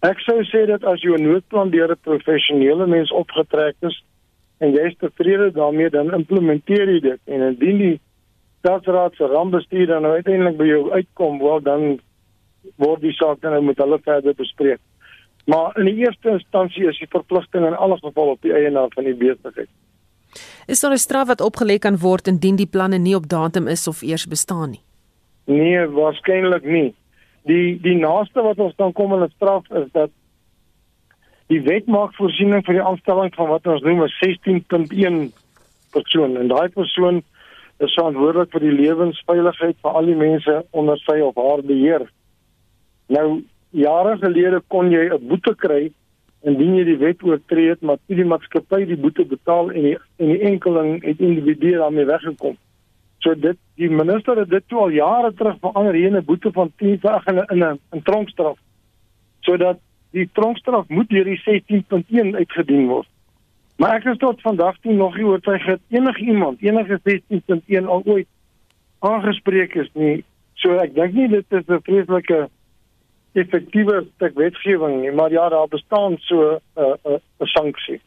[0.00, 4.04] Ek sou sê dat as 'n noodplan deur 'n professionele mens opgetrek is
[4.58, 8.00] en jy is tevrede daarmee, dan implementeer jy dit en indien die
[8.58, 12.00] stadsraad se rampbestuur dan nou uiteindelik by jou uitkom, wel dan
[12.76, 14.80] word die saak dan met hulle verder bespreek.
[15.46, 19.04] Maar in die eerste instansie is die verpligting in alle gevalle op die eienaar van
[19.04, 19.68] die besigheid.
[20.66, 23.88] Is daar 'n straf wat opgelê kan word indien die planne nie op datum is
[23.88, 24.80] of eers bestaan nie?
[25.44, 26.94] Nee, waarskynlik nie.
[27.48, 30.10] Die die naaste wat ons dan kom aan 'n straf is dat
[31.46, 35.32] die wet maak voorsiening vir die aanstelling van wat ons noem 'n 16.1
[35.90, 37.22] persoon en daai persoon
[37.78, 42.04] is verantwoordelik vir die lewensveiligheid van al die mense onder sy of haar beheer.
[43.08, 45.92] Nou jare gelede kon jy 'n boete kry
[46.42, 49.96] indien jy die wet oortree het, maar toe die maatskappy die boete betaal en die
[50.18, 52.56] en die enkeling het individue daarmee weggekom.
[53.20, 56.72] So dit die minister het dit toe al jare terug verander hier 'n boete van
[56.76, 58.58] 10 dae in 'n in 'n 'n tronkstraf.
[59.40, 59.78] Sodat
[60.10, 63.08] die tronkstraf moet deur die 16.1 uitgedien word.
[63.76, 68.02] Maar ek is tot vandag toe nog nie oortuig dat enige iemand enige 16.1 al
[68.04, 68.28] ooit
[68.98, 70.24] aangespreek is nie.
[70.54, 72.48] So ek dink nie dit is 'n vreeslike
[73.32, 78.00] effektiewe stuk wetgewing nie, maar ja, daar bestaan so 'n uh, 'n uh, 'n sanksie.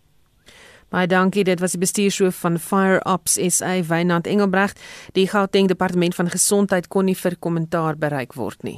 [0.94, 1.44] Baie dankie.
[1.44, 4.80] Dit was die bestuurshoof van Fire Ops SA Wynand Engelbregt.
[5.18, 8.78] Die Gauteng Departement van Gesondheid kon nie vir kommentaar bereik word nie.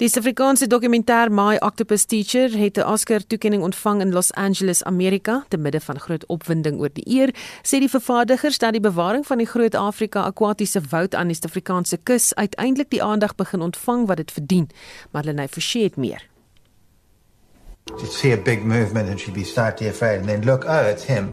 [0.00, 5.56] Die Suid-Afrikaanse dokumentêr My Octopus Teacher het 'n Oscar-toekenning ontvang in Los Angeles, Amerika, te
[5.56, 9.46] midde van groot opwinding oor die eer, sê die vervaardigers dat die bewaring van die
[9.46, 14.30] groot Afrika akwatiese woud aan die Suid-Afrikaanse kus uiteindelik die aandag begin ontvang wat dit
[14.30, 14.68] verdien.
[15.12, 16.28] Marlene Forsie het meer.
[17.98, 21.02] You'd see a big movement and she'd be slightly afraid and then look, oh, it's
[21.02, 21.32] him.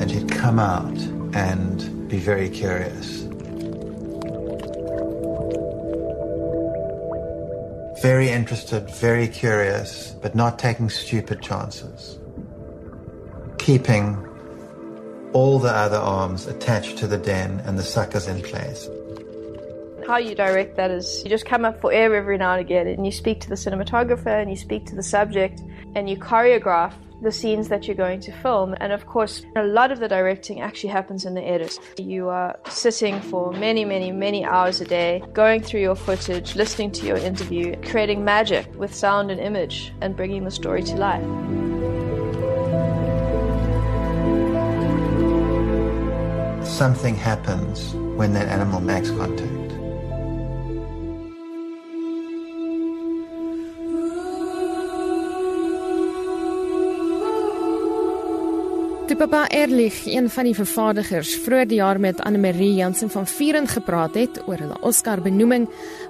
[0.00, 0.96] And she'd come out
[1.34, 3.22] and be very curious.
[8.02, 12.18] Very interested, very curious, but not taking stupid chances.
[13.58, 14.26] Keeping
[15.32, 18.88] all the other arms attached to the den and the suckers in place.
[20.06, 22.86] How you direct that is you just come up for air every now and again
[22.86, 25.62] and you speak to the cinematographer and you speak to the subject
[25.96, 26.92] and you choreograph
[27.22, 28.76] the scenes that you're going to film.
[28.78, 31.76] And of course, a lot of the directing actually happens in the edit.
[31.98, 36.92] You are sitting for many, many, many hours a day, going through your footage, listening
[36.92, 41.24] to your interview, creating magic with sound and image, and bringing the story to life.
[46.64, 49.55] Something happens when that animal makes contact.
[59.06, 63.68] Toe Papa Erlich, een van die vervaardigers, vroeër die jaar met Anne-Marie Jansen van Vieren
[63.70, 65.68] gepraat het oor hulle Oscar-benoeming,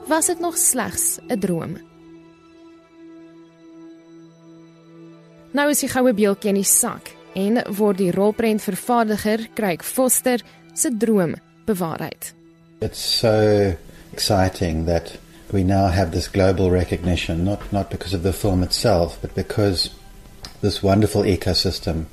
[0.08, 1.76] was dit nog slegs 'n droom.
[5.50, 10.40] Nou is die goue beeltjie in die sak en word die rolprent vervaardiger, Craig Foster,
[10.74, 11.34] se droom
[11.64, 12.34] bewaarheid.
[12.80, 13.74] It's so
[14.12, 15.18] exciting that
[15.50, 19.90] we now have this global recognition, not not because of the film itself, but because
[20.60, 22.06] this wonderful ecosystem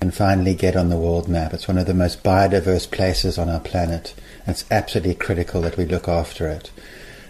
[0.00, 1.54] can finally get on the world map.
[1.54, 4.14] It's one of the most biodiverse places on our planet.
[4.46, 6.70] It's absolutely critical that we look after it.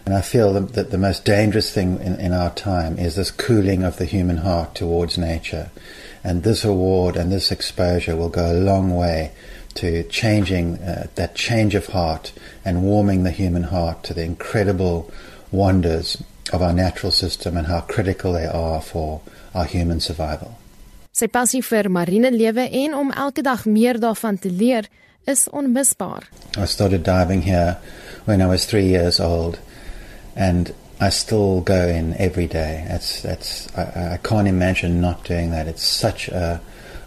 [0.05, 3.85] And I feel that the most dangerous thing in, in our time is this cooling
[3.85, 5.71] of the human heart towards nature.
[6.23, 9.33] And this award and this exposure will go a long way
[9.75, 12.33] to changing uh, that change of heart
[12.65, 15.11] and warming the human heart to the incredible
[15.51, 19.21] wonders of our natural system and how critical they are for
[19.55, 20.59] our human survival.
[21.15, 24.89] Sy passie vir marine lewe en om elke dag meer daarvan te leer
[25.31, 26.27] is onmisbaar.
[26.59, 27.77] I started diving here
[28.25, 29.61] when I was 3 years old
[30.35, 32.85] and I still go in every day.
[32.91, 35.69] It's that's I, I can't imagine not doing that.
[35.69, 36.61] It's such a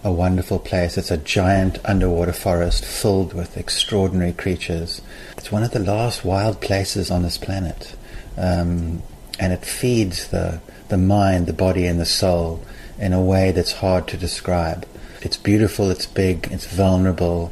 [0.05, 0.97] a wonderful place.
[0.97, 5.01] It's a giant underwater forest filled with extraordinary creatures.
[5.37, 7.93] It's one of the last wild places on this planet.
[8.37, 9.03] Um,
[9.37, 12.61] and it feeds the, the mind, the body, and the soul
[12.99, 14.87] in a way that's hard to describe.
[15.21, 17.51] It's beautiful, it's big, it's vulnerable,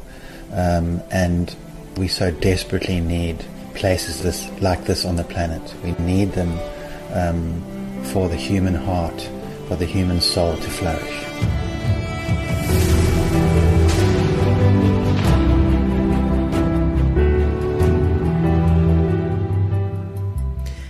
[0.52, 1.54] um, and
[1.96, 3.44] we so desperately need
[3.74, 5.74] places this, like this on the planet.
[5.84, 6.58] We need them
[7.12, 9.28] um, for the human heart,
[9.68, 11.65] for the human soul to flourish.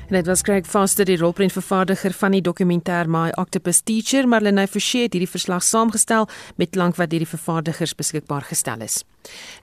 [0.06, 5.00] En dit was Craig Foster, die rolprentvervaardiger van die dokumentêr My Octopus Teacher, Marlene Forsie
[5.02, 6.28] het hierdie verslag saamgestel
[6.62, 9.00] met klank wat deur die vervaardigers beskikbaar gestel is.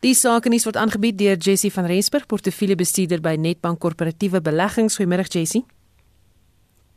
[0.03, 4.99] Die sake nuus word aangebied deur Jessie van Rensburg, portefeuljebestuurder by Netbank Korporatiewe Beleggings.
[4.99, 5.63] Goeiemôre Jessie.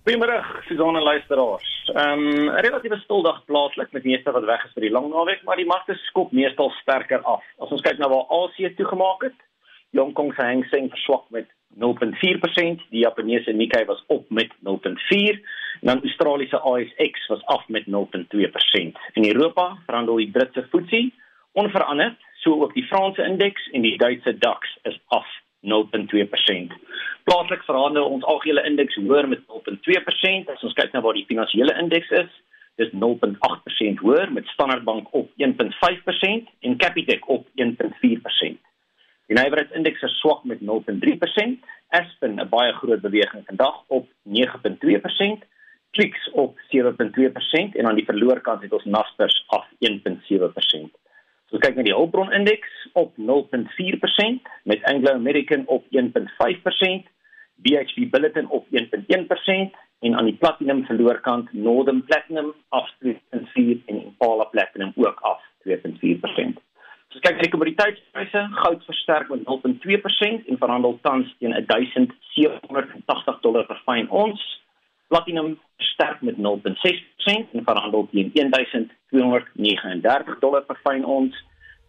[0.02, 1.70] Goeiemôre, Suzanne luisteraars.
[1.94, 5.06] Ehm um, 'n relatiewe stil dag plaaslik met meeste wat weg is vir die lang
[5.06, 7.46] naweek, maar die markte skop meestal sterker af.
[7.62, 9.38] As ons kyk na waar Asië toegemaak het,
[9.98, 11.46] Hong Kong Hang Seng verswak met
[11.78, 15.40] 0.4%, die Japaneese Nikkei was op met 0.4%
[15.80, 17.92] en dan Australiese ASX was af met 0.2%.
[19.12, 21.10] In Europa verhandel die Britse FTSE
[21.52, 25.26] onveranderd, so ook die Franse indeks en die Duitse DAX is af
[25.60, 26.72] 0.2%.
[27.24, 30.52] Plaaslik verhandel ons algehele indeks hoër met 0.2%.
[30.52, 32.30] As ons kyk na waar die finansiële indeks is,
[32.76, 38.60] dis 0.8% hoër met Standard Bank op 1.5% en Capitec op 1.4%.
[39.26, 45.46] Die nywerheidsindeks is swak met 0.3%, Aspen 'n baie groot beweging vandag op 9.2%,
[45.90, 50.92] Clicks op 7.2% en aan die verloorkant het ons Naspers af 1.7%.
[51.48, 57.08] So kyk na die hulpbronindeks op 0.4% met Anglo American op 1.5%,
[57.54, 64.44] BHP Billiton op 1.1% en aan die platinum verloorkant Northern Platinum af 2.4 en Impala
[64.44, 66.60] Platinum ook af 2.4%.
[67.14, 73.64] So kyk na die kommoditeitspryse, goud versterk met 0.2% en verhandel tans teen 1780 dollar
[73.68, 74.40] per fyn ons.
[75.08, 75.58] Platinum
[75.92, 81.34] sterk met 0.6% en verhandel teen 1239 dollar per fyn ons.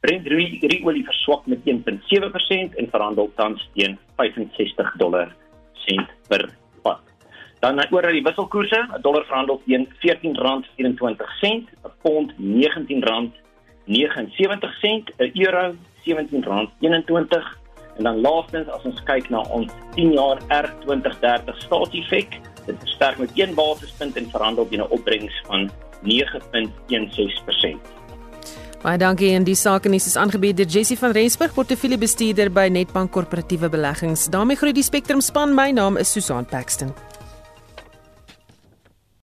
[0.05, 5.33] Brent olie verswak met 1.7% en verhandel tans teen 65 dollar
[5.87, 6.45] sent per
[6.85, 7.01] vat.
[7.59, 13.33] Dan oor die wisselkoerse, 'n dollar verhandel teen R14.24, 'n pond R19
[13.87, 15.73] 79 sent, 'n euro
[16.05, 17.57] R17.21
[17.97, 23.31] en dan laastens as ons kyk na ons 10 jaar R2030 staatsefek, dit versterk met
[23.33, 25.71] 1 basispunt en verhandel teen 'n opbrengs van
[26.01, 27.95] 9.16%.
[28.83, 33.11] Baie dankie en die sake nuus is aangebied deur Jessie van Rensburg, portefeuljebestuurder by Netbank
[33.11, 34.27] Korporatiewe Beleggings.
[34.29, 35.55] daarmee groet die Spectrum span.
[35.55, 37.06] My naam is Susan Paxton.